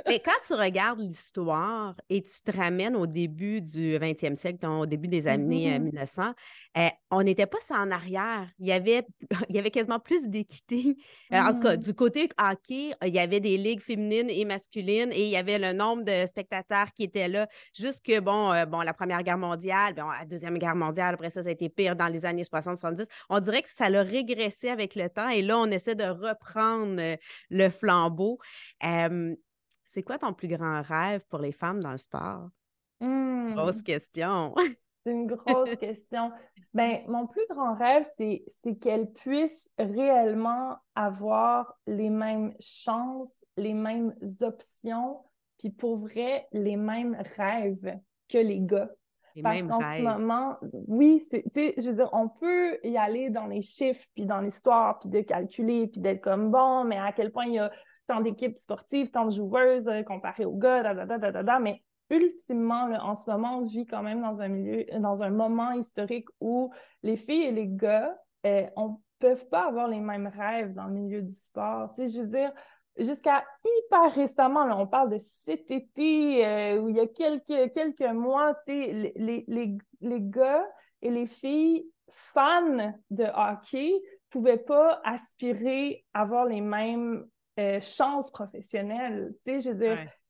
[0.07, 4.85] Mais quand tu regardes l'histoire et tu te ramènes au début du 20e siècle, au
[4.85, 6.33] début des années 1900, mm-hmm.
[6.77, 8.47] euh, on n'était pas ça en arrière.
[8.59, 9.05] Il y avait,
[9.49, 10.97] il y avait quasiment plus d'équité.
[11.31, 11.79] Euh, en tout cas, mm.
[11.79, 15.59] du côté hockey, il y avait des ligues féminines et masculines et il y avait
[15.59, 20.09] le nombre de spectateurs qui étaient là jusque, bon, bon la Première Guerre mondiale, bon,
[20.09, 23.39] la Deuxième Guerre mondiale, après ça, ça a été pire dans les années 60-70, on
[23.39, 27.15] dirait que ça l'a régressé avec le temps et là, on essaie de reprendre euh,
[27.49, 28.39] le flambeau.
[28.81, 32.49] c'est quoi ton plus grand rêve pour les femmes dans le sport?
[33.01, 33.83] Grosse mmh.
[33.83, 34.55] question.
[35.05, 36.31] C'est une grosse question.
[36.73, 43.73] Ben, mon plus grand rêve, c'est, c'est qu'elles puissent réellement avoir les mêmes chances, les
[43.73, 45.19] mêmes options
[45.59, 48.89] puis pour vrai, les mêmes rêves que les gars.
[49.43, 53.47] Parce qu'en ce moment, oui, tu sais, je veux dire, on peut y aller dans
[53.47, 57.31] les chiffres, puis dans l'histoire, puis de calculer, puis d'être comme bon, mais à quel
[57.31, 57.71] point il y a
[58.07, 61.81] tant d'équipes sportives, tant de joueuses euh, comparées aux gars, da, da, da, da, mais
[62.09, 66.27] ultimement, en ce moment, on vit quand même dans un milieu, dans un moment historique
[66.39, 66.71] où
[67.03, 70.93] les filles et les gars ne euh, peuvent pas avoir les mêmes rêves dans le
[70.93, 71.93] milieu du sport.
[71.93, 72.51] Tu sais, je veux dire,
[72.97, 78.01] jusqu'à hyper récemment, on parle de cet été, euh, où il y a quelques, quelques
[78.01, 80.65] mois, les, les, les, gars
[81.01, 83.93] et les filles fans de hockey
[84.29, 87.25] pouvaient pas aspirer à avoir les mêmes
[87.59, 89.33] euh, chances professionnelles.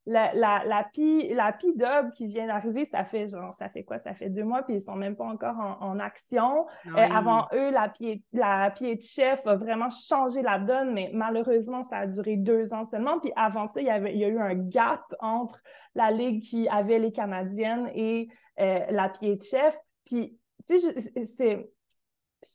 [0.08, 3.98] La, la, la, P, la Dub qui vient d'arriver, ça fait genre, ça fait quoi?
[3.98, 6.68] Ça fait deux mois, puis ils sont même pas encore en, action.
[6.86, 11.10] Euh, avant eux, la pied, la pied de chef a vraiment changé la donne, mais
[11.14, 13.20] malheureusement, ça a duré deux ans seulement.
[13.20, 15.60] Puis avant ça, il y, avait, il y a eu un gap entre
[15.96, 18.28] la ligue qui avait les Canadiennes et
[18.60, 19.76] euh, la pied de chef.
[20.06, 20.38] Puis,
[20.68, 21.70] tu sais, c'est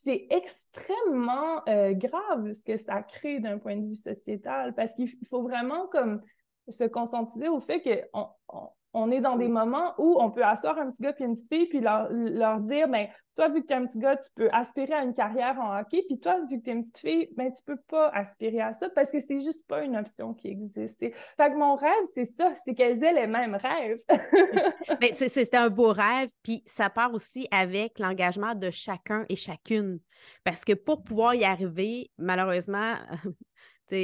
[0.02, 5.08] c'est extrêmement euh, grave ce que ça crée d'un point de vue sociétal parce qu'il
[5.28, 6.22] faut vraiment comme
[6.68, 8.28] se conscientiser au fait qu'on
[8.92, 11.48] on, est dans des moments où on peut asseoir un petit gars puis une petite
[11.48, 14.28] fille puis leur, leur dire ben toi vu que tu es un petit gars tu
[14.34, 16.98] peux aspirer à une carrière en hockey puis toi vu que tu es une petite
[16.98, 20.34] fille ben tu peux pas aspirer à ça parce que c'est juste pas une option
[20.34, 21.00] qui existe.
[21.00, 24.00] fait que mon rêve c'est ça, c'est qu'elles aient les mêmes rêves.
[25.00, 30.00] Mais c'est un beau rêve puis ça part aussi avec l'engagement de chacun et chacune
[30.44, 32.94] parce que pour pouvoir y arriver malheureusement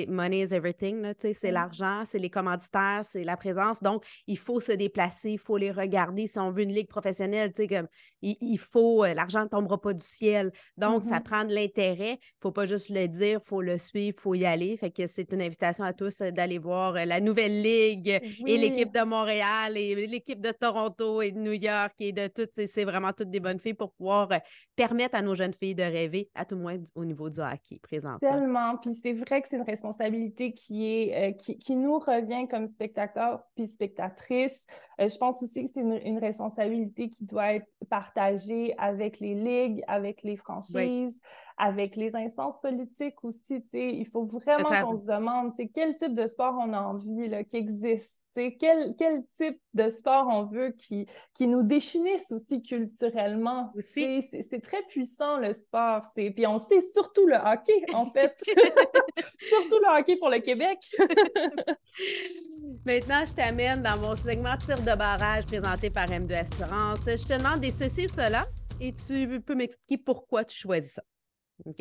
[0.09, 3.83] money is everything, c'est l'argent, c'est les commanditaires, c'est la présence.
[3.83, 6.27] Donc, il faut se déplacer, il faut les regarder.
[6.27, 7.89] Si on veut une ligue professionnelle, comme,
[8.23, 10.53] il, faut, euh, l'argent ne tombera pas du ciel.
[10.77, 11.23] Donc, ça mm-hmm.
[11.23, 12.13] prend de l'intérêt.
[12.13, 14.77] Il ne faut pas juste le dire, il faut le suivre, il faut y aller.
[14.77, 18.59] Fait que c'est une invitation à tous euh, d'aller voir euh, la nouvelle ligue et
[18.59, 22.67] l'équipe de Montréal et l'équipe de Toronto et de New York et de toutes.
[22.67, 24.29] C'est vraiment toutes des bonnes filles pour pouvoir
[24.75, 28.19] permettre à nos jeunes filles de rêver, à tout moins au niveau du hockey présent.
[28.19, 28.77] Tellement.
[28.77, 33.43] Puis c'est vrai que c'est une responsabilité qui, est, euh, qui, nous revient comme spectateurs
[33.55, 34.67] puis spectatrices.
[35.01, 39.83] Euh, je pense aussi que c'est une, responsabilité qui doit être partagée avec les ligues,
[39.87, 41.21] avec les franchises,
[41.59, 43.63] avec les instances politiques aussi.
[43.73, 47.57] Il faut vraiment qu'on se demande quel type de sport on a envie là, qui
[47.57, 48.21] existe.
[48.35, 53.73] Quel, quel type de sport on veut qui, qui nous définisse aussi culturellement.
[53.81, 56.03] C'est très puissant le sport.
[56.15, 58.37] Puis on sait surtout le hockey, en fait.
[59.49, 60.79] surtout le hockey pour le Québec.
[62.85, 67.01] Maintenant, je t'amène dans mon segment tir de barrage présenté par M2 Assurance.
[67.07, 68.47] Je te demande des ceci ou cela
[68.81, 71.03] et tu peux m'expliquer pourquoi tu choisis ça.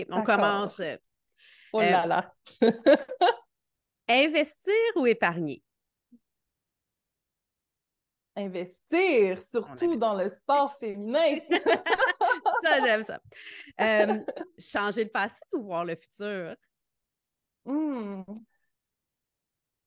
[0.10, 0.80] On commence.
[0.80, 0.96] Euh,
[1.72, 2.34] oh là là.
[4.10, 5.62] investir ou épargner?
[8.36, 11.38] Investir, surtout dans le sport féminin.
[12.64, 13.20] ça, j'aime ça.
[13.82, 14.18] Euh,
[14.58, 16.56] changer le passé ou voir le futur?
[17.66, 18.24] Hmm.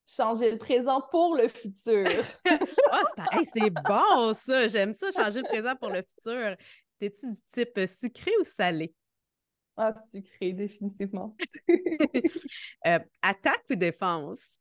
[0.07, 2.07] Changer le présent pour le futur.
[2.93, 4.69] oh, c'est bon, ça.
[4.69, 6.57] J'aime ça, changer le présent pour le futur.
[6.99, 8.95] T'es-tu du type sucré ou salé?
[9.77, 11.37] Ah, sucré, définitivement.
[12.87, 14.59] Euh, attaque ou défense?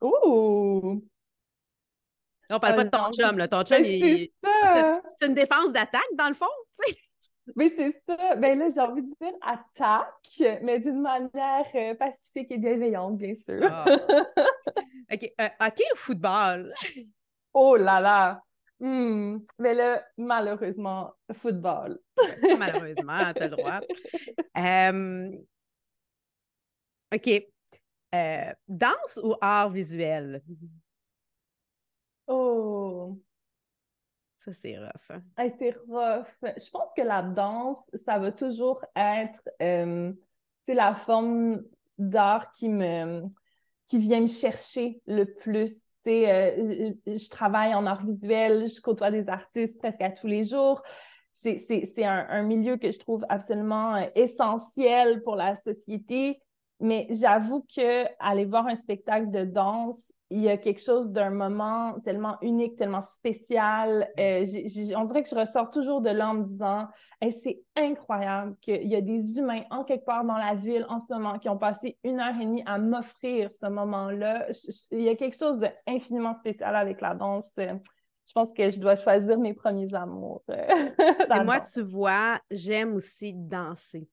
[0.00, 1.02] Ouh!
[2.50, 3.46] On parle pas de ton chum, là.
[3.46, 4.30] Ton chum, c'est
[5.26, 6.98] une défense d'attaque, dans le fond, tu sais.
[7.56, 8.36] Oui, c'est ça.
[8.36, 13.34] Ben là, j'ai envie de dire attaque, mais d'une manière euh, pacifique et bienveillante, bien
[13.34, 13.60] sûr.
[13.62, 13.84] Ah.
[15.12, 15.32] OK.
[15.40, 16.74] Euh, hockey ou football?
[17.52, 18.42] Oh là là!
[18.80, 19.38] Hmm.
[19.58, 21.98] Mais là, malheureusement, football.
[22.58, 23.80] malheureusement, t'as le droit.
[24.56, 25.30] Euh,
[27.14, 27.28] OK.
[28.12, 30.42] Euh, danse ou art visuel?
[32.26, 33.20] Oh!
[34.40, 35.10] Ça, c'est rough.
[35.10, 35.50] Hein?
[35.58, 36.26] c'est rough.
[36.42, 40.12] Je pense que la danse, ça va toujours être euh,
[40.66, 41.62] la forme
[41.98, 43.22] d'art qui me
[43.86, 45.90] qui vient me chercher le plus.
[46.08, 50.82] Euh, je, travaille en art visuel, je côtoie des artistes presque à tous les jours.
[51.30, 56.40] C'est un, un, milieu que je trouve absolument euh, essentiel pour la société.
[56.80, 61.30] Mais j'avoue que aller voir un spectacle de danse, il y a quelque chose d'un
[61.30, 64.10] moment tellement unique, tellement spécial.
[64.18, 64.44] Euh,
[64.96, 66.88] on dirait que je ressors toujours de là en me disant
[67.30, 71.12] c'est incroyable qu'il y a des humains en quelque part dans la ville en ce
[71.12, 74.46] moment qui ont passé une heure et demie à m'offrir ce moment-là.
[74.90, 77.50] Il y a quelque chose d'infiniment spécial avec la danse.
[77.56, 80.42] Je pense que je dois choisir mes premiers amours.
[80.50, 84.06] et moi, tu vois, j'aime aussi danser.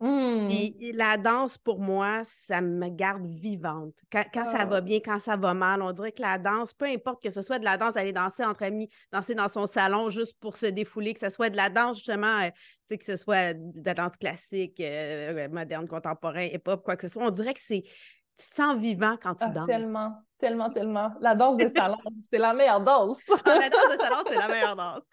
[0.00, 3.94] Puis la danse, pour moi, ça me garde vivante.
[4.10, 4.64] Quand, quand ça Ah.
[4.66, 7.42] va bien, quand ça va mal, on dirait que la danse, peu importe que ce
[7.42, 10.66] soit de la danse, aller danser entre amis, danser dans son salon juste pour se
[10.66, 12.56] défouler, que ce soit de la danse, justement, euh, tu
[12.88, 17.08] sais, que ce soit de la danse classique, euh, moderne, contemporain, hip-hop, quoi que ce
[17.08, 17.82] soit, on dirait que c'est.
[17.82, 19.66] Tu te sens vivant quand tu Ah, danses.
[19.66, 21.12] tellement, tellement, tellement.
[21.20, 21.98] La danse de salon,
[22.32, 23.18] c'est la meilleure danse.
[23.44, 25.04] Ah, la danse de salon, c'est la meilleure danse.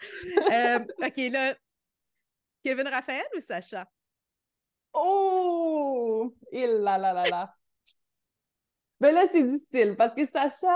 [0.54, 1.54] Euh, OK, là,
[2.64, 3.86] Kevin Raphaël ou Sacha?
[4.98, 6.34] Oh!
[6.52, 7.54] Et là là là là.
[9.00, 10.68] Mais là, c'est difficile parce que Sacha,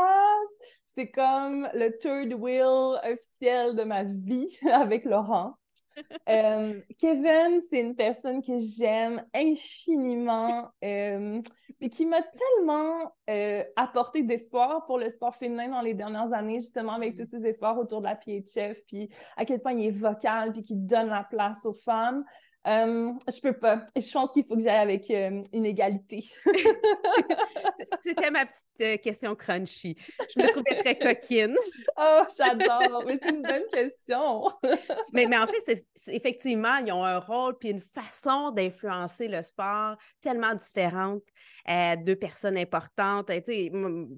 [0.88, 5.56] c'est comme le third wheel officiel de ma vie avec Laurent.
[6.30, 11.42] Euh, Kevin, c'est une personne que j'aime infiniment, euh,
[11.80, 16.60] puis qui m'a tellement euh, apporté d'espoir pour le sport féminin dans les dernières années,
[16.60, 19.92] justement avec tous ses efforts autour de la PHF, puis à quel point il est
[19.92, 22.24] vocal, puis qu'il donne la place aux femmes.
[22.68, 23.86] Euh, je peux pas.
[23.96, 26.24] Je pense qu'il faut que j'aille avec euh, une égalité.
[28.02, 29.96] C'était ma petite euh, question crunchy.
[30.36, 31.56] Je me trouvais très coquine.
[31.98, 33.04] oh, j'adore.
[33.08, 34.44] Mais c'est une bonne question.
[35.14, 35.60] Mais, mais en fait,
[35.96, 41.24] c'est- effectivement, ils ont un rôle puis une façon d'influencer le sport tellement différente.
[41.70, 43.30] Euh, deux personnes importantes.
[43.46, 43.70] Tu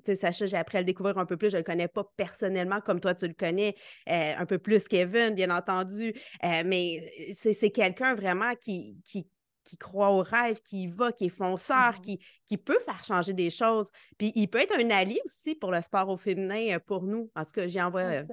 [0.04, 1.50] sais, Sacha, j'ai appris à le découvrir un peu plus.
[1.50, 3.76] Je ne le connais pas personnellement comme toi, tu le connais.
[4.08, 6.14] Un peu plus Kevin, bien entendu.
[6.42, 9.28] Mais c'est quelqu'un vraiment qui, qui,
[9.64, 12.02] qui croit au rêve, qui y va, qui est fonceur, Mhm.
[12.02, 13.90] qui, qui peut faire changer des choses.
[14.18, 17.30] Puis il peut être un allié aussi pour le sport au féminin euh, pour nous.
[17.36, 18.24] En tout cas, j'y envoie, euh,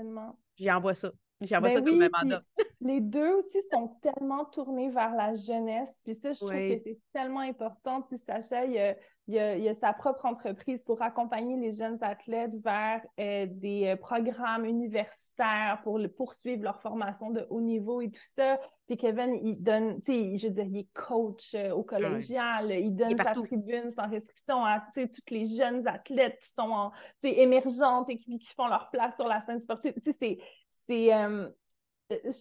[0.56, 1.12] j'y envoie ça.
[1.40, 2.42] J'y envoie Ben ça comme un mandat.
[2.82, 6.00] Les deux aussi sont tellement tournés vers la jeunesse.
[6.04, 8.02] Puis ça, je trouve que c'est tellement important.
[8.02, 8.94] Tu sais, Sacha, il a,
[9.30, 13.86] il a- il a sa propre entreprise pour accompagner les jeunes athlètes vers euh, des
[13.86, 18.58] euh, programmes universitaires pour le- poursuivre leur formation de haut niveau et tout ça.
[18.86, 22.70] Puis Kevin, il donne, tu sais, je veux dire, il est coach euh, au collégial.
[22.72, 26.70] Il donne sa tribune sans restriction à, tu sais, toutes les jeunes athlètes qui sont
[26.70, 26.90] en,
[27.22, 29.94] tu sais, émergentes et qui, qui font leur place sur la scène sportive.
[30.02, 30.38] Tu sais, c'est...
[30.86, 31.48] c'est euh,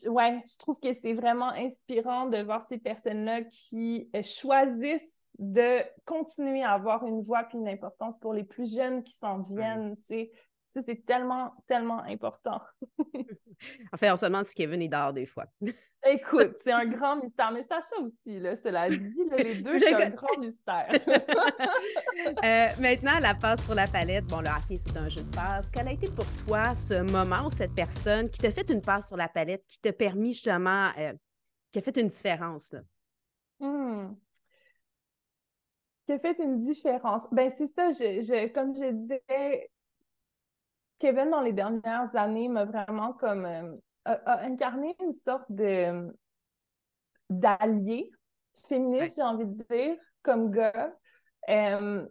[0.08, 6.64] ouais, je trouve que c'est vraiment inspirant de voir ces personnes-là qui choisissent de continuer
[6.64, 10.08] à avoir une voix puis une importance pour les plus jeunes qui s'en viennent, tu
[10.08, 10.32] sais.
[10.72, 12.62] Ça, c'est tellement, tellement important.
[13.92, 15.46] En fait, on se demande si Kevin est dehors des fois.
[16.08, 17.52] Écoute, c'est un grand mystère.
[17.52, 20.88] Mais Sacha aussi, là, cela dit, là, les deux, c'est un grand mystère.
[20.90, 24.24] Euh, maintenant, la passe sur la palette.
[24.28, 25.70] Bon, le hockey, c'est un jeu de passe.
[25.72, 29.10] Quel a été pour toi ce moment où cette personne qui t'a fait une passe
[29.10, 31.12] sur la palette, qui t'a permis justement, euh,
[31.74, 32.72] qui a fait une différence?
[32.72, 32.80] là?
[33.60, 34.16] Hmm.
[36.10, 37.22] Qui a fait une différence?
[37.32, 39.70] Ben, c'est ça, je, je- comme je disais,
[40.98, 46.12] Kevin, dans les dernières années, m'a vraiment comme euh, a, a incarné une sorte de
[47.30, 48.10] d'allié
[48.68, 50.96] féministe, j'ai envie de dire, comme gars.
[51.50, 52.08] Euh,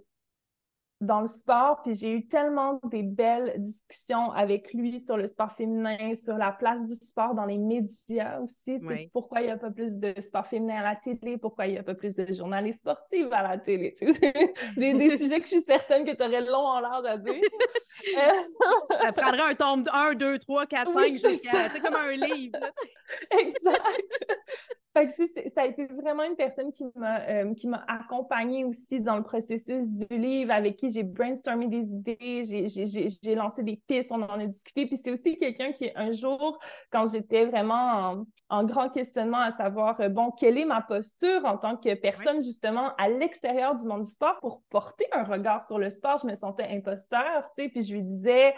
[1.01, 5.53] dans le sport, puis j'ai eu tellement des belles discussions avec lui sur le sport
[5.53, 9.09] féminin, sur la place du sport dans les médias aussi, Oui.
[9.13, 11.79] pourquoi il n'y a pas plus de sport féminin à la télé, pourquoi il n'y
[11.79, 14.07] a pas plus de journalistes sportives à la télé, c'est
[14.77, 17.35] des, des sujets que je suis certaine que tu aurais long en l'air à dire.
[19.03, 21.71] Ça prendrait un tome 1, 2, 3, 4, 5 Oui, c'est jusqu'à.
[21.71, 22.59] sais, comme un livre.
[23.31, 23.85] Exact.
[25.55, 29.23] Ça a été vraiment une personne qui m'a euh, qui m'a accompagnée aussi dans le
[29.23, 34.41] processus du livre, avec qui j'ai brainstormé des idées, j'ai- lancé des pistes, on en
[34.41, 34.87] a discuté.
[34.87, 36.59] Puis c'est aussi quelqu'un qui, un jour,
[36.91, 41.45] quand j'étais vraiment en, en grand questionnement à savoir, euh, bon, quelle est ma posture
[41.45, 45.67] en tant que personne, justement, à l'extérieur du monde du sport pour porter un regard
[45.67, 48.55] sur le sport, je me sentais imposteur, tu sais, puis je lui disais...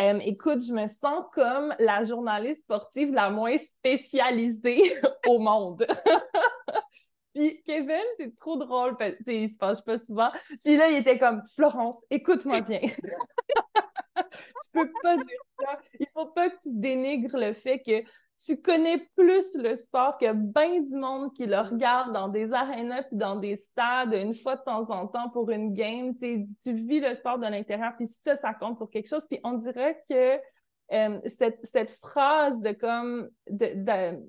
[0.00, 5.86] Euh, écoute, je me sens comme la journaliste sportive la moins spécialisée au monde.
[7.34, 10.30] Puis Kevin, c'est trop drôle, parce que il se fâche pas souvent.
[10.64, 12.80] Puis là, il était comme Florence, écoute-moi bien.
[14.16, 15.78] tu peux pas dire ça.
[15.98, 18.02] Il faut pas que tu dénigres le fait que
[18.46, 23.02] tu connais plus le sport que bien du monde qui le regarde dans des arénas
[23.04, 26.14] puis dans des stades une fois de temps en temps pour une game.
[26.16, 29.26] Tu, vis le sport de l'intérieur, puis ça, ça compte pour quelque chose.
[29.28, 30.38] Puis on dirait que
[30.92, 34.20] euh, cette, cette phrase de comme de, de,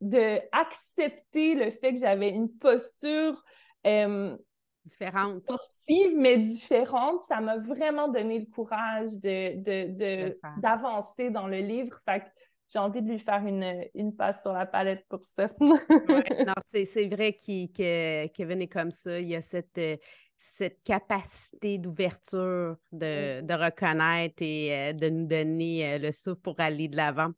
[0.00, 3.42] de accepter le fait que j'avais une posture
[3.86, 4.36] euh,
[4.84, 5.42] Différente.
[5.42, 11.58] sportive, mais différente, ça m'a vraiment donné le courage de, de, De d'avancer dans le
[11.58, 11.98] livre.
[12.06, 12.26] Fait que
[12.72, 15.50] j'ai envie de lui faire une, une passe sur la palette pour ça.
[15.60, 15.74] Ouais,
[16.46, 19.18] non, c'est vrai que Kevin est comme ça.
[19.18, 19.96] Il y a cette, euh,
[20.42, 26.54] cette capacité d'ouverture, de, de, reconnaître et euh, de nous donner euh, le souffle pour
[26.58, 27.28] aller de l'avant.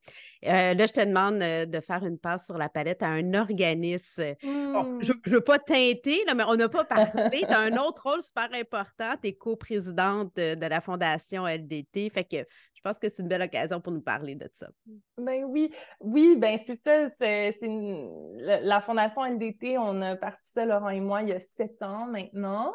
[0.47, 4.23] Euh, là, je te demande de faire une passe sur la palette à un organisme.
[4.40, 7.40] je ne veux pas teinter, là, mais on n'a pas parlé.
[7.40, 9.16] tu as un autre rôle super important.
[9.21, 12.09] Tu es coprésidente de, de, la Fondation LDT.
[12.09, 12.47] Fait que
[12.83, 14.66] je pense que c'est une belle occasion pour nous parler de ça.
[15.16, 17.09] Ben oui, oui, ben c'est ça.
[17.16, 17.57] C'est,
[18.41, 22.07] la Fondation LDT, on a parti ça, Laurent et moi, il y a sept ans
[22.07, 22.72] maintenant.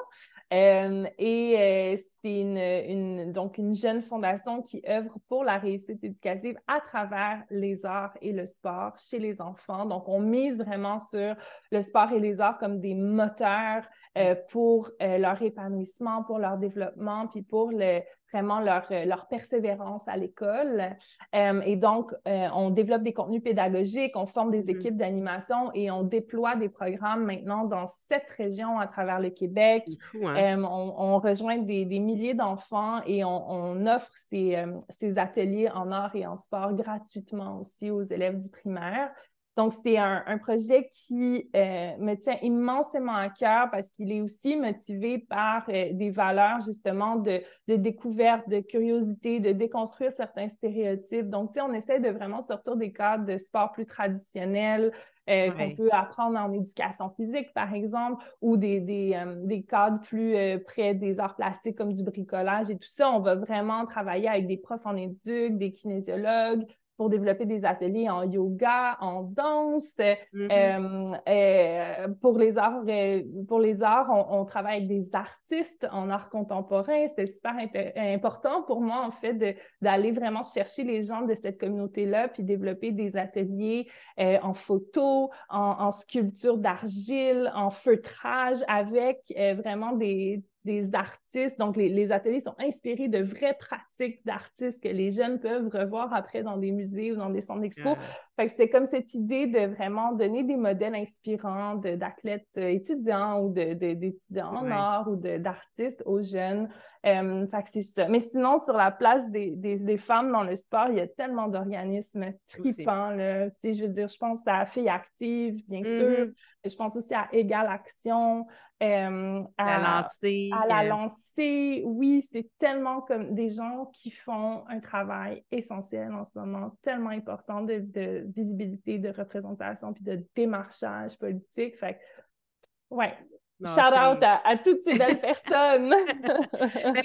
[0.53, 6.57] Euh, et euh, c'est une, donc une jeune fondation qui œuvre pour la réussite éducative
[6.67, 9.85] à travers les arts et le sport chez les enfants.
[9.85, 11.35] Donc, on mise vraiment sur
[11.71, 13.83] le sport et les arts comme des moteurs
[14.17, 18.01] euh, pour leur épanouissement, pour leur développement, puis pour le,
[18.31, 20.95] vraiment leur, euh, leur persévérance à l'école.
[21.35, 24.71] Euh, et donc, euh, on développe des contenus pédagogiques, on forme des mm-hmm.
[24.71, 29.83] équipes d'animation et on déploie des programmes maintenant dans sept régions à travers le Québec.
[30.23, 30.63] Hein?
[30.63, 36.15] on, rejoint des, des milliers d'enfants et on, on offre ces, ces ateliers en art
[36.15, 39.09] et en sport gratuitement aussi aux élèves du primaire.
[39.57, 44.55] Donc, c'est un, projet qui euh, me tient immensément à cœur parce qu'il est aussi
[44.55, 51.27] motivé par euh, des valeurs justement de, découverte, de curiosité, de déconstruire certains stéréotypes.
[51.31, 54.91] Donc, tu sais, on essaie de vraiment sortir des cadres de sport plus traditionnels,
[55.27, 60.35] euh, qu'on peut apprendre en éducation physique, par exemple, ou des, des, des cadres plus
[60.65, 63.09] près des arts plastiques comme du bricolage et tout ça.
[63.09, 66.63] On va vraiment travailler avec des profs en éduc, des kinésiologues,
[66.97, 69.83] pour développer des ateliers en yoga, en danse.
[69.97, 70.47] Mm-hmm.
[70.51, 76.09] Euh, euh, pour les arts, euh, pour les arts on, travaille avec des artistes en
[76.09, 77.07] art contemporain.
[77.07, 77.53] C'était super
[77.95, 82.91] important pour moi, en fait, d'aller vraiment chercher les gens de cette communauté-là, puis développer
[82.91, 83.87] des ateliers
[84.17, 89.19] en photo, en sculpture d'argile, en feutrage, avec
[89.57, 91.57] vraiment des des artistes.
[91.57, 96.43] Donc, les, ateliers sont inspirés de vraies pratiques d'artistes que les jeunes peuvent revoir après
[96.43, 97.95] dans des musées ou dans des centres d'expo.
[98.35, 103.41] Fait que c'était comme cette idée de vraiment donner des modèles inspirants d'athlètes euh, étudiants
[103.41, 106.69] ou d'étudiants en art ou d'artistes aux jeunes.
[107.07, 108.07] Euh, fait que c'est ça.
[108.07, 111.47] Mais sinon, sur la place des, des, femmes dans le sport, il y a tellement
[111.47, 113.11] d'organismes tripants.
[113.11, 113.47] Là.
[113.63, 116.25] Je veux dire, je pense à Filles Actives, bien sûr.
[116.25, 116.33] Mm-hmm.
[116.65, 118.45] Je pense aussi à Égal Action.
[118.83, 120.49] Euh, à, la lancer.
[120.53, 121.81] À la lancer.
[121.85, 127.09] Oui, c'est tellement comme des gens qui font un travail essentiel en ce moment, tellement
[127.09, 131.77] important de, de visibilité, de représentation, puis de démarchage politique.
[131.77, 133.17] Fait que, ouais,
[133.65, 135.93] Shout out à, toutes ces belles personnes.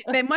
[0.08, 0.36] mais, moi,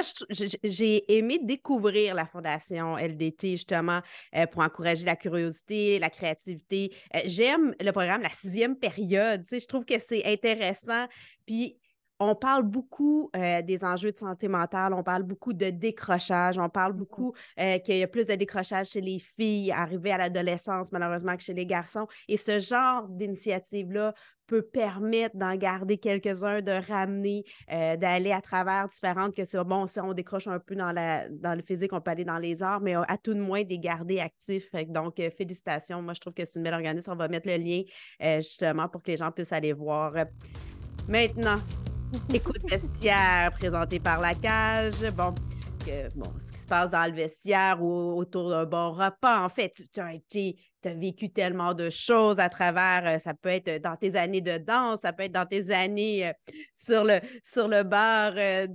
[0.64, 4.02] j'ai aimé découvrir la Fondation LDT justement
[4.34, 6.96] euh, pour encourager la curiosité, la créativité.
[7.16, 9.44] Euh, j'aime le programme La sixième période.
[9.52, 11.06] Je trouve que c'est intéressant.
[11.46, 11.78] Puis
[12.20, 16.70] on parle beaucoup euh, des enjeux de santé mentale, on parle beaucoup de décrochage, on
[16.70, 16.96] parle mm-hmm.
[16.96, 17.34] beaucoup
[17.84, 21.54] qu'il y a plus de décrochage chez les filles arrivées à l'adolescence, malheureusement, que chez
[21.54, 22.08] les garçons.
[22.28, 24.14] Et ce genre d'initiative-là
[24.48, 29.88] peut permettre d'en garder quelques-uns, de ramener, euh, d'aller à travers différentes, que c'est bon,
[29.88, 32.62] si on décroche un peu dans, la, dans le physique, on peut aller dans les
[32.62, 34.70] arts, mais à tout de moins des garder actifs.
[34.88, 36.02] Donc, euh, félicitations.
[36.02, 37.12] Moi, je trouve que c'est une belle organisme.
[37.12, 37.82] On va mettre le lien
[38.22, 40.14] euh, justement pour que les gens puissent aller voir.
[41.08, 41.60] Maintenant,
[42.34, 45.02] écoute vestiaire présenté par la cage.
[45.16, 45.34] Bon,
[46.16, 49.44] bon, ce qui se passe dans le vestiaire ou autour d'un bon repas.
[49.44, 53.96] En fait, tu as vécu tellement de choses à travers, euh, ça peut être dans
[53.96, 56.34] tes années de danse, ça peut être dans tes années euh,
[56.74, 58.68] sur, le, sur le bar euh,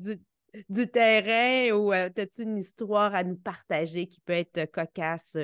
[0.68, 5.38] du, terrain ou as-tu une histoire à nous partager qui peut être cocasse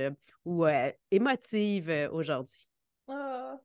[0.45, 0.67] ou
[1.13, 2.69] émotive aujourd'hui?
[3.09, 3.57] Ah,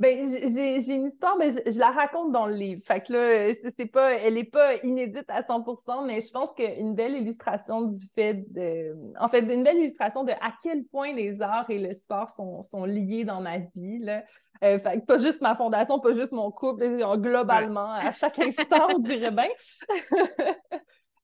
[0.00, 2.80] ben, j'ai une histoire, mais je, la raconte dans le livre.
[2.82, 6.94] Fait que là, c'est pas, elle n'est pas inédite à 100%, mais je pense qu'une
[6.94, 8.96] belle illustration du fait de.
[9.20, 12.62] En fait, une belle illustration de à quel point les arts et le sport sont,
[12.62, 13.98] sont liés dans ma vie.
[13.98, 14.24] Là.
[14.64, 16.86] Euh, fait que pas juste ma fondation, pas juste mon couple,
[17.18, 19.48] globalement, à chaque instant, on dirait bien.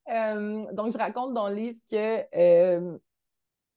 [0.08, 2.22] Euh, donc, je raconte dans le livre que.
[2.36, 2.96] Euh,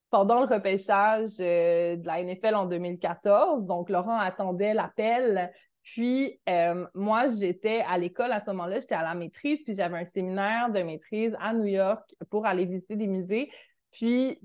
[0.10, 3.66] pendant le repêchage euh, de la NFL en 2014.
[3.66, 5.51] Donc, Laurent attendait l'appel.
[5.84, 9.97] Puis, euh, moi, j'étais à l'école à ce moment-là, j'étais à la maîtrise, puis j'avais
[9.97, 13.49] un séminaire de maîtrise à New York pour aller visiter des musées.
[13.91, 14.39] Puis,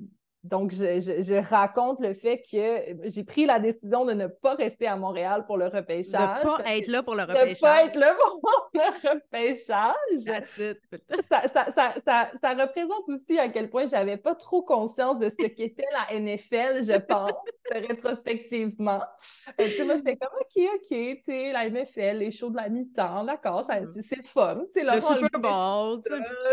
[0.44, 4.94] donc, je, raconte le fait que j'ai pris la décision de ne pas rester à
[4.94, 6.42] Montréal pour le repêchage.
[6.42, 7.48] De ne pas être là pour le repêchage.
[7.48, 10.42] De ne pas être là pour le repêchage.
[11.30, 15.46] Ça, ça, ça, ça, représente aussi à quel point j'avais pas trop conscience de ce
[15.46, 17.32] qu'était la NFL, je pense.
[17.70, 19.00] rétrospectivement.
[19.60, 22.56] Euh, tu sais, moi, j'étais comme, OK, OK, tu sais, la MFL, les shows de
[22.56, 24.00] la mi-temps, d'accord, mm.
[24.00, 24.64] c'est le fun.
[24.66, 26.12] Tu sais, le Super Bowl, tu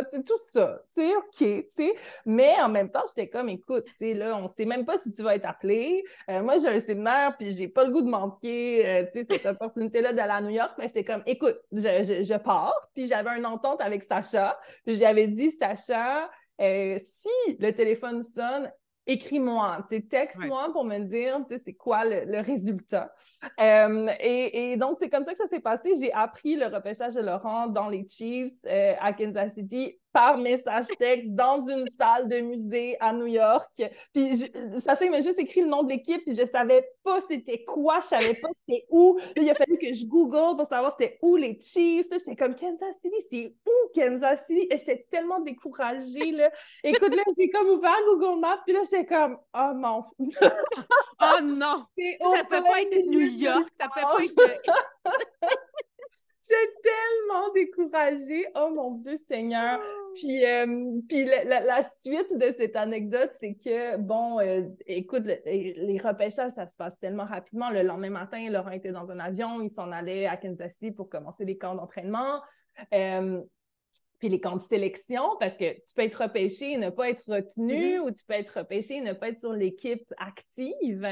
[0.09, 0.81] sais, tout ça.
[0.93, 1.93] Tu sais, OK, tu sais.
[2.25, 5.11] Mais en même temps, j'étais comme, écoute, tu sais, là, on sait même pas si
[5.11, 6.03] tu vas être appelé.
[6.29, 9.27] Euh, moi, j'ai un séminaire, puis j'ai pas le goût de manquer, euh, tu sais,
[9.29, 10.71] cette opportunité-là d'aller à New York.
[10.77, 12.75] Mais j'étais comme, écoute, je, je, pars.
[12.93, 14.59] Puis j'avais une entente avec Sacha.
[14.85, 16.29] Puis je lui avais dit, Sacha,
[16.59, 18.71] si le téléphone sonne,
[19.07, 23.13] écris-moi, texte-moi pour me dire c'est quoi le, résultat.
[23.59, 25.93] Euh, et, donc, c'est comme ça que ça s'est passé.
[25.99, 30.87] J'ai appris le repêchage de Laurent dans les Chiefs euh, à Kansas City par message
[30.97, 33.69] texte dans une salle de musée à New York.
[34.13, 37.63] Puis je, sachez m'a juste écrit le nom de l'équipe, puis je savais pas c'était
[37.63, 39.19] quoi, je savais pas c'était où.
[39.35, 42.07] il a fallu que je Google pour savoir c'était où les Chiefs.
[42.11, 44.67] J'étais comme Kansas City, c'est où Kansas City?
[44.69, 46.31] Et j'étais tellement découragée.
[46.31, 46.49] Là.
[46.83, 50.05] Écoute, là, j'ai comme ouvert Google Maps, puis là, j'étais comme Oh non!
[50.19, 51.85] oh non!
[52.35, 54.61] Ça peut pas être New York, ça peut pas être.
[56.51, 58.45] J'étais tellement découragée.
[58.55, 59.79] Oh mon Dieu Seigneur.
[59.81, 60.01] Oh.
[60.15, 66.51] Puis, euh, puis la, suite de cette anecdote, c'est que, bon, euh, écoute, les, repêchages,
[66.51, 67.69] ça se passe tellement rapidement.
[67.69, 71.09] Le lendemain matin, Laurent était dans un avion, il s'en allait à Kansas City pour
[71.09, 72.41] commencer les camps d'entraînement.
[72.93, 73.41] Euh,
[74.19, 77.23] puis les camps de sélection, parce que tu peux être repêché et ne pas être
[77.27, 77.99] retenu, mm-hmm.
[78.01, 81.07] ou tu peux être repêché et ne pas être sur l'équipe active.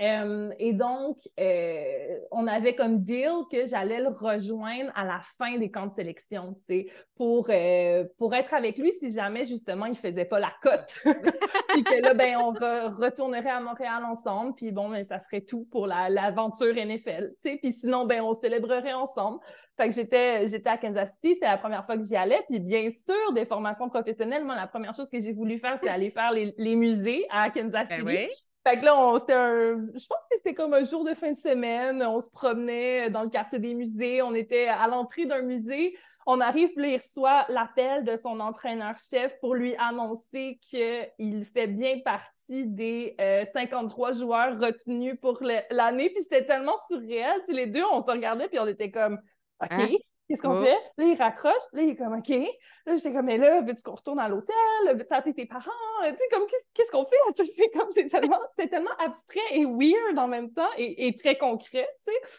[0.00, 5.58] Euh, et donc, euh, on avait comme deal que j'allais le rejoindre à la fin
[5.58, 6.86] des camps de sélection, tu sais,
[7.16, 11.02] pour, euh, pour être avec lui si jamais, justement, il faisait pas la cote.
[11.68, 15.68] puis que là, ben, on retournerait à Montréal ensemble, puis bon, ben, ça serait tout
[15.70, 17.58] pour l'aventure NFL, tu sais.
[17.58, 19.38] Puis sinon, ben, on célébrerait ensemble.
[19.76, 22.42] Fait que j'étais, j'étais à Kansas City, c'était la première fois que j'y allais.
[22.48, 25.88] Puis bien sûr, des formations professionnelles, moi, la première chose que j'ai voulu faire, c'est
[25.88, 28.49] aller faire les, les musées à Kansas ben City.
[28.66, 29.86] Fait que là, c'était un.
[29.94, 32.02] Je pense que c'était comme un jour de fin de semaine.
[32.02, 34.20] On se promenait dans le quartier des musées.
[34.22, 35.96] On était à l'entrée d'un musée.
[36.26, 42.00] On arrive, puis il reçoit l'appel de son entraîneur-chef pour lui annoncer qu'il fait bien
[42.04, 43.16] partie des
[43.52, 46.10] 53 euh, joueurs retenus pour l'année.
[46.10, 47.40] Puis c'était tellement surréel.
[47.48, 49.18] les deux, on se regardait, puis on était comme
[49.62, 49.72] OK.
[49.72, 49.88] Hein?
[50.30, 50.62] Qu'est-ce qu'on oh.
[50.62, 50.78] fait?
[50.96, 51.62] Là, il raccroche.
[51.72, 52.28] Là, il est comme, OK.
[52.28, 54.54] Là, j'étais comme, mais là, veux-tu qu'on retourne à l'hôtel?
[54.94, 55.72] Veux-tu appeler tes parents?
[56.04, 57.16] Tu sais, comme, qu'est-ce qu'on fait?
[57.44, 61.88] C'est comme, c'est tellement, tellement abstrait et weird en même temps et, et très concret,
[62.06, 62.30] tu sais.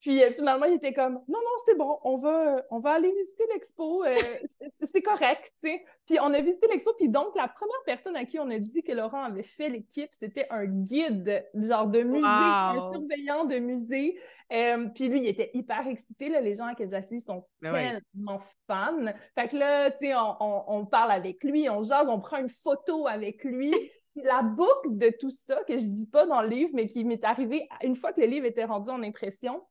[0.00, 3.12] Puis euh, finalement, il était comme non, non, c'est bon, on va, on va aller
[3.12, 4.16] visiter l'expo, euh,
[4.92, 5.84] c'est correct, tu sais.
[6.06, 8.82] Puis on a visité l'expo, puis donc la première personne à qui on a dit
[8.82, 14.18] que Laurent avait fait l'équipe, c'était un guide, genre de musée, un surveillant de musée.
[14.52, 16.28] Euh, puis lui, il était hyper excité.
[16.28, 19.12] Là, les gens à Kansas sont ben tellement fans.
[19.34, 22.50] Fait que là, tu sais, on, on, parle avec lui, on jase, on prend une
[22.50, 23.72] photo avec lui.
[24.16, 27.24] la boucle de tout ça, que je dis pas dans le livre, mais qui m'est
[27.24, 29.62] arrivé une fois que le livre était rendu en impression,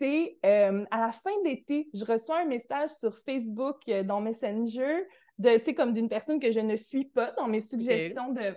[0.00, 4.20] c'est euh, à la fin de l'été, je reçois un message sur Facebook euh, dans
[4.20, 5.04] Messenger
[5.38, 8.54] de, comme d'une personne que je ne suis pas dans mes suggestions de,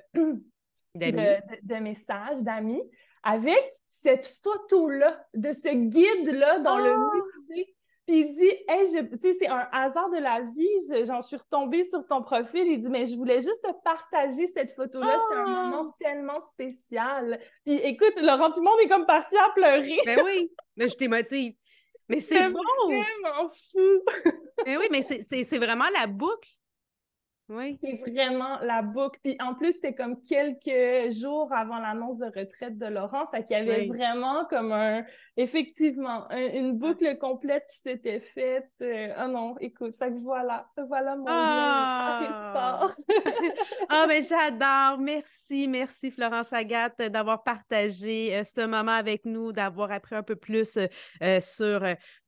[0.96, 2.82] de, messages d'amis,
[3.24, 7.12] avec cette photo-là, de ce guide-là dans le ah!
[7.48, 7.76] musée
[8.10, 11.84] puis il dit, hey, tu sais, c'est un hasard de la vie, j'en suis retombée
[11.84, 12.66] sur ton profil.
[12.66, 15.16] Il dit, mais je voulais juste te partager cette photo-là.
[15.20, 15.68] C'était un ah!
[15.68, 17.40] moment tellement spécial.
[17.64, 20.00] Puis écoute, Laurent, tout le monde est comme parti à pleurer.
[20.08, 21.54] Ben oui, mais je t'émotive.
[22.08, 22.60] Mais c'est bon!
[22.88, 24.32] vraiment fou!
[24.66, 26.50] mais oui, mais c'est vraiment la boucle
[27.50, 27.80] oui.
[27.82, 29.20] C'est vraiment la boucle.
[29.24, 33.26] Puis en plus, c'était comme quelques jours avant l'annonce de retraite de Laurent.
[33.32, 35.04] Fait qu'il y avait vraiment comme un,
[35.36, 38.70] effectivement, une boucle complète qui s'était faite.
[38.82, 42.90] Euh, oh non, écoute, fait que voilà, voilà mon ah!
[43.90, 45.00] ah, mais j'adore.
[45.00, 50.36] Merci, merci Florence Agathe d'avoir partagé euh, ce moment avec nous, d'avoir appris un peu
[50.36, 51.84] plus euh, sur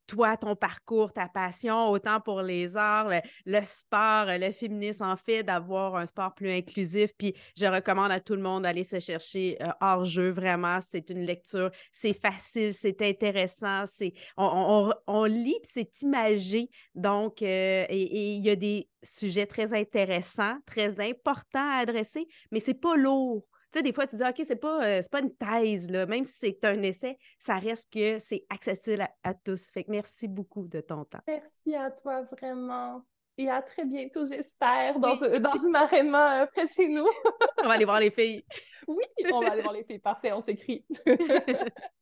[0.07, 3.09] toi, ton parcours, ta passion, autant pour les arts,
[3.45, 7.11] le, sport, le féminisme, en fait, d'avoir un sport plus inclusif.
[7.17, 10.79] Puis je recommande à tout le monde d'aller se chercher euh, hors jeu, vraiment.
[10.89, 16.69] C'est une lecture, c'est facile, c'est intéressant, c'est on, lit, c'est imagé.
[16.95, 22.79] Donc, euh, il y a des sujets très intéressants, très importants à adresser, mais c'est
[22.79, 23.45] pas lourd.
[23.71, 26.05] Tu sais, des fois, tu dis, OK, c'est pas, euh, pas une thèse, là.
[26.05, 29.69] même si c'est un essai, ça reste que c'est accessible à, tous.
[29.71, 31.21] Fait que merci beaucoup de ton temps.
[31.25, 33.05] Merci à toi, vraiment.
[33.37, 37.07] Et à très bientôt, j'espère, dans, dans une aréna euh, près de chez nous.
[37.63, 38.43] on va aller voir les filles.
[38.87, 39.99] Oui, on va aller voir les filles.
[39.99, 40.85] Parfait, on s'écrit.